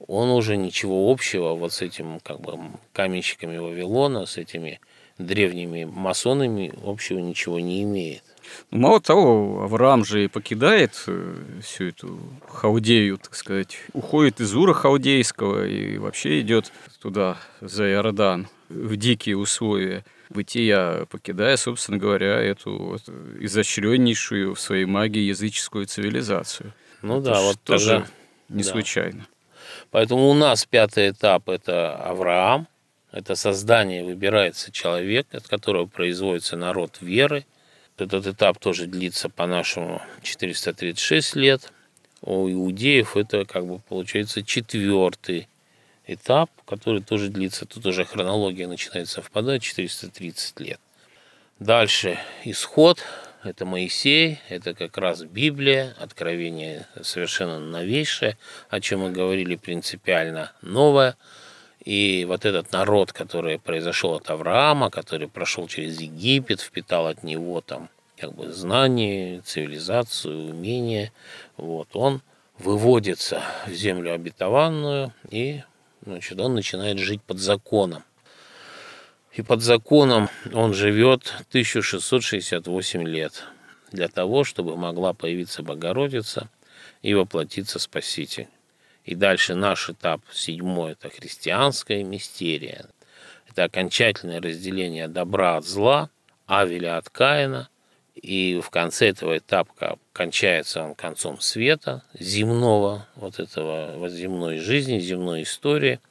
он 0.07 0.29
уже 0.29 0.57
ничего 0.57 1.11
общего 1.11 1.53
вот 1.53 1.73
с 1.73 1.81
этим 1.81 2.19
как 2.19 2.41
бы 2.41 2.57
каменщиками 2.93 3.57
Вавилона, 3.57 4.25
с 4.25 4.37
этими 4.37 4.79
древними 5.17 5.83
масонами 5.85 6.73
общего 6.85 7.19
ничего 7.19 7.59
не 7.59 7.83
имеет. 7.83 8.23
Ну, 8.71 8.79
мало 8.79 9.01
того, 9.01 9.63
Авраам 9.63 10.05
же 10.05 10.29
покидает 10.29 11.03
э, 11.07 11.35
всю 11.61 11.85
эту 11.85 12.19
Хаудею, 12.47 13.17
так 13.17 13.35
сказать, 13.35 13.77
уходит 13.93 14.39
из 14.39 14.55
Ура 14.55 14.73
Хаудейского 14.73 15.67
и 15.67 15.97
вообще 15.97 16.39
идет 16.41 16.71
туда, 17.01 17.37
за 17.59 17.89
Иордан, 17.89 18.47
в 18.69 18.95
дикие 18.95 19.37
условия 19.37 20.03
бытия, 20.29 21.05
покидая, 21.09 21.57
собственно 21.57 21.97
говоря, 21.97 22.41
эту 22.41 22.77
вот 22.77 23.09
изощреннейшую 23.39 24.55
в 24.55 24.59
своей 24.59 24.85
магии 24.85 25.21
языческую 25.21 25.85
цивилизацию. 25.85 26.73
Ну 27.01 27.19
Это 27.19 27.31
да, 27.31 27.41
вот 27.41 27.61
тоже 27.63 27.89
тогда... 27.89 28.07
не 28.49 28.63
да. 28.63 28.69
случайно. 28.69 29.27
Поэтому 29.91 30.29
у 30.29 30.33
нас 30.33 30.65
пятый 30.65 31.09
этап– 31.11 31.49
это 31.49 31.95
Авраам, 31.95 32.67
это 33.11 33.35
создание, 33.35 34.03
выбирается 34.03 34.71
человек, 34.71 35.27
от 35.33 35.47
которого 35.47 35.85
производится 35.85 36.57
народ 36.57 36.97
веры. 37.01 37.45
Этот 37.97 38.27
этап 38.27 38.59
тоже 38.59 38.85
длится 38.85 39.29
по-нашему 39.29 40.01
436 40.21 41.35
лет. 41.35 41.73
У 42.21 42.49
иудеев 42.49 43.15
это 43.15 43.45
как 43.45 43.65
бы 43.65 43.79
получается 43.79 44.43
четвертый 44.43 45.47
этап, 46.07 46.49
который 46.65 47.01
тоже 47.01 47.29
длится, 47.29 47.65
тут 47.65 47.85
уже 47.85 48.05
хронология 48.05 48.67
начинает 48.67 49.09
совпадать, 49.09 49.61
430 49.61 50.59
лет. 50.61 50.79
Дальше 51.59 52.19
исход, 52.43 53.03
это 53.43 53.65
Моисей, 53.65 54.39
это 54.49 54.73
как 54.73 54.97
раз 54.97 55.23
Библия, 55.23 55.95
откровение 55.99 56.87
совершенно 57.01 57.59
новейшее, 57.59 58.37
о 58.69 58.79
чем 58.79 59.01
мы 59.01 59.11
говорили 59.11 59.55
принципиально 59.55 60.51
новое. 60.61 61.15
И 61.83 62.25
вот 62.27 62.45
этот 62.45 62.71
народ, 62.71 63.13
который 63.13 63.59
произошел 63.59 64.13
от 64.15 64.29
Авраама, 64.29 64.89
который 64.89 65.27
прошел 65.27 65.67
через 65.67 65.99
Египет, 66.01 66.59
впитал 66.59 67.07
от 67.07 67.23
него 67.23 67.61
там 67.61 67.89
как 68.17 68.33
бы 68.33 68.51
знания, 68.51 69.41
цивилизацию, 69.41 70.49
умения, 70.49 71.13
вот, 71.55 71.89
он 71.93 72.21
выводится 72.57 73.41
в 73.67 73.71
землю 73.71 74.13
обетованную 74.13 75.13
и 75.29 75.61
значит, 76.05 76.39
он 76.39 76.55
начинает 76.55 76.99
жить 76.99 77.21
под 77.21 77.39
законом. 77.39 78.03
И 79.33 79.41
под 79.41 79.61
законом 79.61 80.29
он 80.53 80.73
живет 80.73 81.33
1668 81.49 83.03
лет 83.07 83.43
для 83.91 84.07
того, 84.07 84.43
чтобы 84.43 84.75
могла 84.75 85.13
появиться 85.13 85.61
Богородица 85.63 86.49
и 87.01 87.13
воплотиться 87.13 87.79
Спаситель. 87.79 88.47
И 89.03 89.15
дальше 89.15 89.55
наш 89.55 89.89
этап 89.89 90.21
седьмой– 90.33 90.91
это 90.93 91.09
христианская 91.09 92.03
мистерия. 92.03 92.87
Это 93.49 93.63
окончательное 93.63 94.41
разделение 94.41 95.07
добра 95.07 95.57
от 95.57 95.65
зла, 95.65 96.09
Авеля 96.45 96.97
от 96.97 97.09
Каина. 97.09 97.69
И 98.21 98.59
в 98.63 98.69
конце 98.69 99.09
этого 99.09 99.37
этапа 99.37 99.97
кончается 100.13 100.83
он 100.83 100.95
концом 100.95 101.39
света, 101.39 102.03
земного, 102.19 103.07
вот 103.15 103.39
этого 103.39 103.93
вот 103.97 104.11
земной 104.11 104.57
жизни, 104.57 104.99
земной 104.99 105.43
истории– 105.43 105.99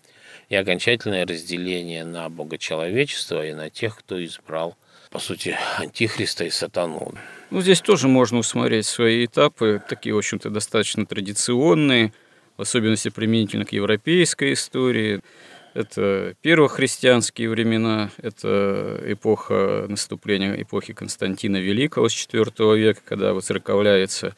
и 0.48 0.54
окончательное 0.54 1.26
разделение 1.26 2.04
на 2.04 2.28
богочеловечество 2.28 3.44
и 3.44 3.52
на 3.52 3.70
тех, 3.70 3.96
кто 3.98 4.22
избрал, 4.24 4.76
по 5.10 5.18
сути, 5.18 5.56
антихриста 5.78 6.44
и 6.44 6.50
сатану. 6.50 7.14
Ну, 7.50 7.60
здесь 7.60 7.80
тоже 7.80 8.08
можно 8.08 8.38
усмотреть 8.38 8.86
свои 8.86 9.26
этапы, 9.26 9.82
такие, 9.88 10.14
в 10.14 10.18
общем-то, 10.18 10.50
достаточно 10.50 11.06
традиционные, 11.06 12.12
в 12.56 12.62
особенности 12.62 13.08
применительно 13.08 13.64
к 13.64 13.72
европейской 13.72 14.52
истории. 14.52 15.20
Это 15.76 16.34
первохристианские 16.40 17.50
времена, 17.50 18.08
это 18.16 18.98
эпоха 19.04 19.84
наступления 19.90 20.54
эпохи 20.54 20.94
Константина 20.94 21.58
Великого 21.58 22.08
с 22.08 22.14
IV 22.14 22.78
века, 22.78 23.02
когда 23.04 23.34
воцерковляется 23.34 24.34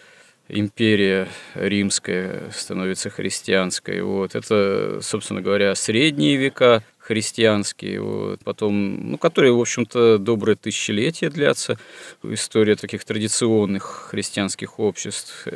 империя 0.48 1.28
римская 1.54 2.50
становится 2.50 3.08
христианской. 3.08 4.02
Вот. 4.02 4.34
Это, 4.34 4.98
собственно 5.00 5.40
говоря, 5.40 5.76
средние 5.76 6.34
века 6.36 6.82
христианские, 6.98 8.00
вот. 8.00 8.40
потом, 8.42 9.12
ну, 9.12 9.16
которые, 9.16 9.52
в 9.52 9.60
общем-то, 9.60 10.18
добрые 10.18 10.56
тысячелетия 10.56 11.30
длятся, 11.30 11.78
история 12.24 12.74
таких 12.74 13.04
традиционных 13.04 14.08
христианских 14.10 14.80
обществ. 14.80 15.46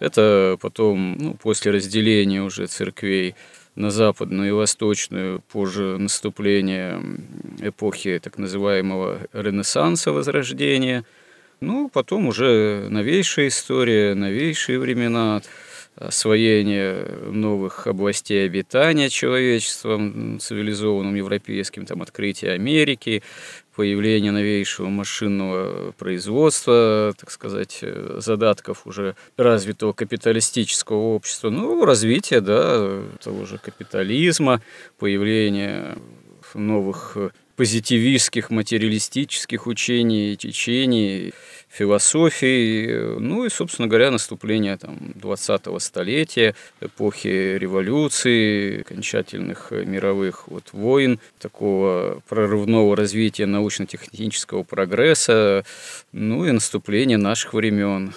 Это 0.00 0.58
потом, 0.60 1.16
ну, 1.16 1.34
после 1.34 1.70
разделения 1.70 2.42
уже 2.42 2.66
церквей 2.66 3.36
на 3.78 3.90
западную 3.90 4.48
и 4.48 4.52
восточную, 4.52 5.40
позже 5.52 5.96
наступления 5.98 7.00
эпохи 7.60 8.20
так 8.22 8.38
называемого 8.38 9.20
Ренессанса, 9.32 10.12
Возрождения– 10.12 11.04
ну, 11.60 11.88
потом 11.88 12.28
уже 12.28 12.86
новейшая 12.88 13.48
история, 13.48 14.14
новейшие 14.14 14.78
времена, 14.78 15.42
освоение 15.96 17.04
новых 17.32 17.88
областей 17.88 18.46
обитания 18.46 19.08
человечеством, 19.08 20.38
цивилизованным 20.38 21.16
европейским, 21.16 21.84
там, 21.84 22.02
открытие 22.02 22.52
Америки, 22.52 23.24
появление 23.78 24.32
новейшего 24.32 24.88
машинного 24.88 25.92
производства, 25.92 27.14
так 27.16 27.30
сказать, 27.30 27.84
задатков 28.16 28.88
уже 28.88 29.14
развитого 29.36 29.92
капиталистического 29.92 30.96
общества, 30.96 31.50
ну, 31.50 31.84
развитие, 31.84 32.40
да, 32.40 33.04
того 33.22 33.46
же 33.46 33.58
капитализма, 33.58 34.62
появление 34.98 35.96
новых 36.54 37.16
позитивистских, 37.54 38.50
материалистических 38.50 39.68
учений, 39.68 40.36
течений, 40.36 41.32
философии, 41.78 43.18
ну 43.18 43.44
и, 43.44 43.48
собственно 43.48 43.86
говоря, 43.86 44.10
наступление 44.10 44.76
там, 44.76 44.96
20-го 45.14 45.78
столетия, 45.78 46.54
эпохи 46.80 47.56
революции, 47.56 48.80
окончательных 48.80 49.70
мировых 49.70 50.48
вот, 50.48 50.72
войн, 50.72 51.20
такого 51.38 52.20
прорывного 52.28 52.96
развития 52.96 53.46
научно-технического 53.46 54.64
прогресса, 54.64 55.64
ну 56.12 56.44
и 56.46 56.50
наступление 56.50 57.18
наших 57.18 57.54
времен 57.54 58.12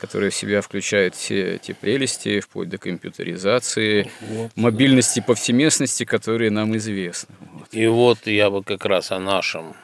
которые 0.00 0.30
в 0.30 0.34
себя 0.34 0.62
включают 0.62 1.14
все 1.14 1.56
эти 1.56 1.72
прелести, 1.72 2.40
вплоть 2.40 2.70
до 2.70 2.78
компьютеризации, 2.78 4.10
вот. 4.22 4.50
мобильности, 4.56 5.20
повсеместности, 5.20 6.04
которые 6.04 6.50
нам 6.50 6.74
известны. 6.78 7.34
Вот. 7.52 7.68
И 7.72 7.86
вот 7.86 8.26
я 8.26 8.48
бы 8.48 8.64
как 8.64 8.86
раз 8.86 9.12
о 9.12 9.18
нашем 9.18 9.74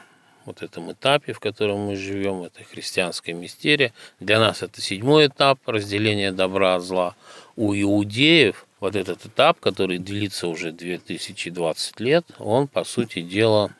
вот 0.46 0.62
этом 0.62 0.92
этапе, 0.92 1.32
в 1.32 1.40
котором 1.40 1.80
мы 1.80 1.96
живем, 1.96 2.42
это 2.42 2.64
христианская 2.64 3.34
мистерия. 3.34 3.92
Для 4.20 4.38
нас 4.38 4.62
это 4.62 4.80
седьмой 4.80 5.26
этап 5.26 5.58
разделения 5.66 6.32
добра 6.32 6.76
от 6.76 6.82
зла. 6.82 7.14
У 7.56 7.74
иудеев 7.74 8.66
вот 8.80 8.96
этот 8.96 9.26
этап, 9.26 9.60
который 9.60 9.98
длится 9.98 10.48
уже 10.48 10.72
2020 10.72 12.00
лет, 12.00 12.24
он, 12.38 12.68
по 12.68 12.84
сути 12.84 13.20
дела, 13.20 13.74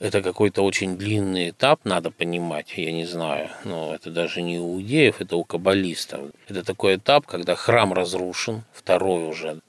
это 0.00 0.22
какой-то 0.22 0.62
очень 0.62 0.98
длинный 0.98 1.50
этап, 1.50 1.80
надо 1.84 2.10
понимать, 2.10 2.74
я 2.76 2.92
не 2.92 3.06
знаю, 3.06 3.48
но 3.64 3.94
это 3.94 4.10
даже 4.10 4.42
не 4.42 4.58
у 4.58 4.74
иудеев, 4.74 5.20
это 5.20 5.36
у 5.36 5.44
каббалистов. 5.44 6.30
Это 6.48 6.62
такой 6.62 6.96
этап, 6.96 7.26
когда 7.26 7.54
храм 7.54 7.92
разрушен, 7.92 8.64
второй 8.72 9.28
уже. 9.28 9.60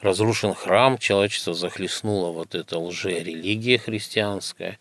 Разрушен 0.00 0.54
храм, 0.54 0.96
человечество 0.98 1.54
захлестнуло 1.54 2.32
вот 2.32 2.54
эта 2.54 2.78
лже-религия 2.78 3.78
христианская. 3.78 4.78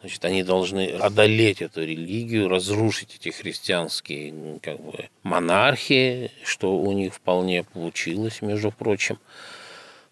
Значит, 0.00 0.24
они 0.24 0.42
должны 0.42 0.88
одолеть 0.92 1.60
эту 1.60 1.82
религию, 1.82 2.48
разрушить 2.48 3.16
эти 3.16 3.28
христианские 3.28 4.58
как 4.62 4.80
бы, 4.80 5.10
монархии, 5.22 6.30
что 6.42 6.76
у 6.76 6.92
них 6.92 7.14
вполне 7.14 7.64
получилось, 7.64 8.40
между 8.40 8.70
прочим, 8.70 9.18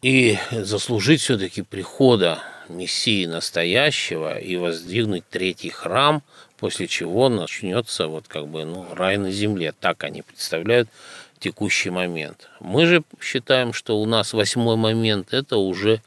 и 0.03 0.36
заслужить 0.53 1.22
все-таки 1.22 1.62
прихода 1.62 2.43
Мессии 2.68 3.24
настоящего 3.24 4.39
и 4.39 4.57
воздвигнуть 4.57 5.24
третий 5.30 5.70
храм, 5.70 6.22
после 6.59 6.86
чего 6.86 7.30
начнется 7.30 8.09
вот 8.09 8.28
как 8.28 8.47
бы 8.47 8.64
ну, 8.66 8.86
рай 8.95 9.16
на 9.16 9.30
земле. 9.30 9.72
Так 9.80 10.05
они 10.05 10.20
представляют 10.20 10.91
текущий 11.39 11.89
момент. 11.89 12.51
Мы 12.61 12.84
же 12.86 13.03
считаем, 13.20 13.72
что 13.72 13.99
у 13.99 14.05
нас 14.05 14.34
восьмой 14.34 14.76
момент– 14.76 15.28
это 15.32 15.57
уже 15.57 16.03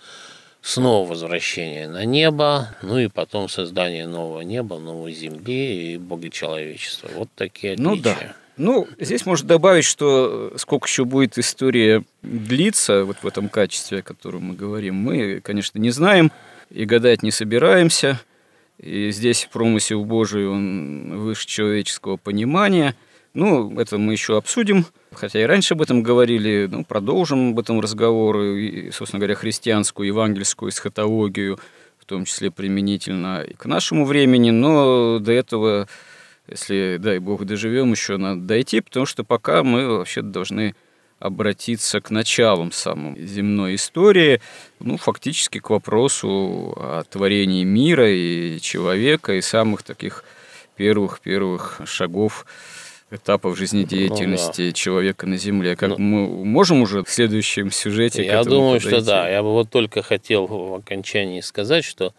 снова 0.62 1.08
возвращение 1.10 1.88
на 1.88 2.06
небо, 2.06 2.70
ну 2.82 3.00
и 3.00 3.08
потом 3.08 3.50
создание 3.50 4.08
нового 4.08 4.42
неба, 4.42 4.78
новой 4.80 5.14
земли 5.14 5.94
и 5.94 5.98
богочеловечества. 5.98 7.10
Вот 7.16 7.30
такие 7.36 7.74
отличия. 7.74 7.96
Ну 7.96 8.02
да. 8.02 8.36
Ну, 8.58 8.88
здесь 9.00 9.26
можно 9.26 9.48
добавить, 9.48 9.86
что 9.86 10.54
сколько 10.58 10.86
еще 10.86 11.06
будет 11.06 11.38
история 11.38 12.04
длиться 12.22 13.06
вот 13.06 13.18
в 13.22 13.28
этом 13.28 13.50
качестве, 13.50 14.00
о 14.00 14.04
котором 14.04 14.44
мы 14.44 14.56
говорим, 14.56 14.96
мы, 14.96 15.40
конечно, 15.40 15.80
не 15.80 15.90
знаем 15.90 16.32
и 16.70 16.86
гадать 16.86 17.24
не 17.24 17.32
собираемся. 17.32 18.20
И 18.78 19.12
здесь 19.12 19.48
промысел 19.52 20.04
Божий, 20.04 20.48
он 20.48 21.20
выше 21.20 21.48
человеческого 21.48 22.18
понимания. 22.18 22.96
Ну, 23.34 23.80
это 23.80 23.98
мы 23.98 24.12
еще 24.12 24.38
обсудим, 24.38 24.86
хотя 25.14 25.42
и 25.42 25.46
раньше 25.46 25.74
об 25.74 25.82
этом 25.82 26.04
говорили, 26.04 26.68
ну, 26.70 26.84
продолжим 26.84 27.52
об 27.52 27.60
этом 27.60 27.80
разговор, 27.80 28.42
и, 28.42 28.92
собственно 28.92 29.20
говоря, 29.20 29.36
христианскую, 29.36 30.08
евангельскую 30.08 30.70
эсхатологию, 30.70 31.58
в 31.98 32.06
том 32.06 32.26
числе 32.26 32.52
применительно 32.52 33.44
и 33.44 33.54
к 33.54 33.66
нашему 33.68 34.04
времени, 34.04 34.50
но 34.50 35.20
до 35.20 35.32
этого, 35.32 35.88
если, 36.50 36.98
дай 37.00 37.20
бог, 37.20 37.46
доживем, 37.46 37.92
еще 37.92 38.18
надо 38.18 38.42
дойти, 38.42 38.82
потому 38.82 39.06
что 39.06 39.24
пока 39.24 39.64
мы 39.64 39.88
вообще 39.88 40.22
должны 40.22 40.76
обратиться 41.20 42.02
к 42.02 42.10
началам 42.10 42.74
самой 42.74 43.26
земной 43.26 43.76
истории, 43.76 44.42
ну, 44.82 44.98
фактически 44.98 45.60
к 45.60 45.70
вопросу 45.70 46.74
о 46.76 47.04
творении 47.10 47.64
мира 47.64 48.12
и 48.12 48.60
человека, 48.60 49.36
и 49.36 49.42
самых 49.42 49.84
таких 49.84 50.26
первых-первых 50.76 51.82
шагов 51.86 52.46
этапов 53.12 53.58
жизнедеятельности 53.58 54.62
ну, 54.62 54.68
да. 54.68 54.74
человека 54.74 55.28
на 55.28 55.38
Земле. 55.38 55.76
Как 55.76 55.90
ну, 55.90 55.98
мы 55.98 56.46
можем 56.46 56.82
уже 56.82 57.04
в 57.04 57.10
следующем 57.10 57.72
сюжете 57.72 58.26
Я 58.26 58.44
думаю, 58.44 58.80
подойти? 58.80 58.88
что 58.88 59.06
да. 59.06 59.30
Я 59.30 59.44
бы 59.44 59.52
вот 59.52 59.70
только 59.70 60.02
хотел 60.02 60.48
в 60.48 60.74
окончании 60.74 61.42
сказать, 61.42 61.84
что 61.84 62.14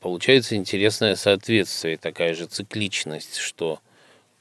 получается 0.00 0.56
интересное 0.56 1.16
соответствие, 1.16 1.96
такая 1.98 2.34
же 2.34 2.46
цикличность, 2.46 3.36
что 3.36 3.80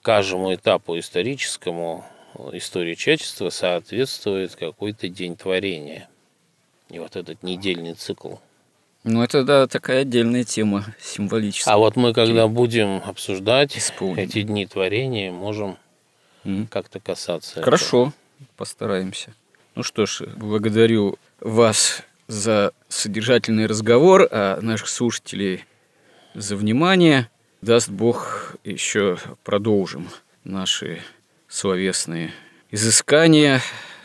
каждому 0.01 0.53
этапу 0.53 0.97
историческому 0.97 2.05
истории 2.53 2.95
человечества 2.95 3.49
соответствует 3.49 4.55
какой-то 4.55 5.09
день 5.09 5.35
творения. 5.35 6.07
И 6.89 6.99
вот 6.99 7.15
этот 7.15 7.43
недельный 7.43 7.93
цикл. 7.93 8.35
Ну, 9.03 9.23
это, 9.23 9.43
да, 9.43 9.67
такая 9.67 10.01
отдельная 10.01 10.43
тема 10.43 10.85
символическая. 11.01 11.73
А 11.73 11.77
вот 11.77 11.95
мы, 11.95 12.13
когда 12.13 12.47
будем 12.47 13.01
обсуждать 13.05 13.77
Исполним. 13.77 14.17
эти 14.17 14.41
дни 14.41 14.65
творения, 14.65 15.31
можем 15.31 15.77
mm. 16.47 16.67
как-то 16.67 16.99
касаться 16.99 17.61
Хорошо, 17.61 18.07
этого. 18.07 18.13
постараемся. 18.55 19.33
Ну 19.75 19.83
что 19.83 20.05
ж, 20.05 20.23
благодарю 20.35 21.17
вас 21.39 22.01
за 22.27 22.73
содержательный 22.87 23.67
разговор, 23.67 24.27
а 24.31 24.59
наших 24.61 24.87
слушателей 24.87 25.65
за 26.33 26.55
внимание. 26.55 27.29
Даст 27.61 27.89
Бог, 27.89 28.55
еще 28.63 29.17
продолжим 29.43 30.09
наши 30.43 31.01
словесные 31.47 32.31
изыскания 32.71 33.61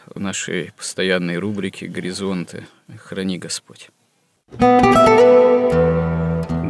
в 0.07 0.19
нашей 0.21 0.73
постоянной 0.77 1.39
рубрике 1.39 1.87
«Горизонты». 1.87 2.67
Храни 2.99 3.39
Господь. 3.39 3.91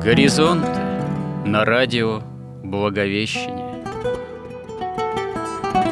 Горизонты 0.03 0.81
на 1.47 1.65
радио 1.65 2.23
Благовещение. 2.63 3.62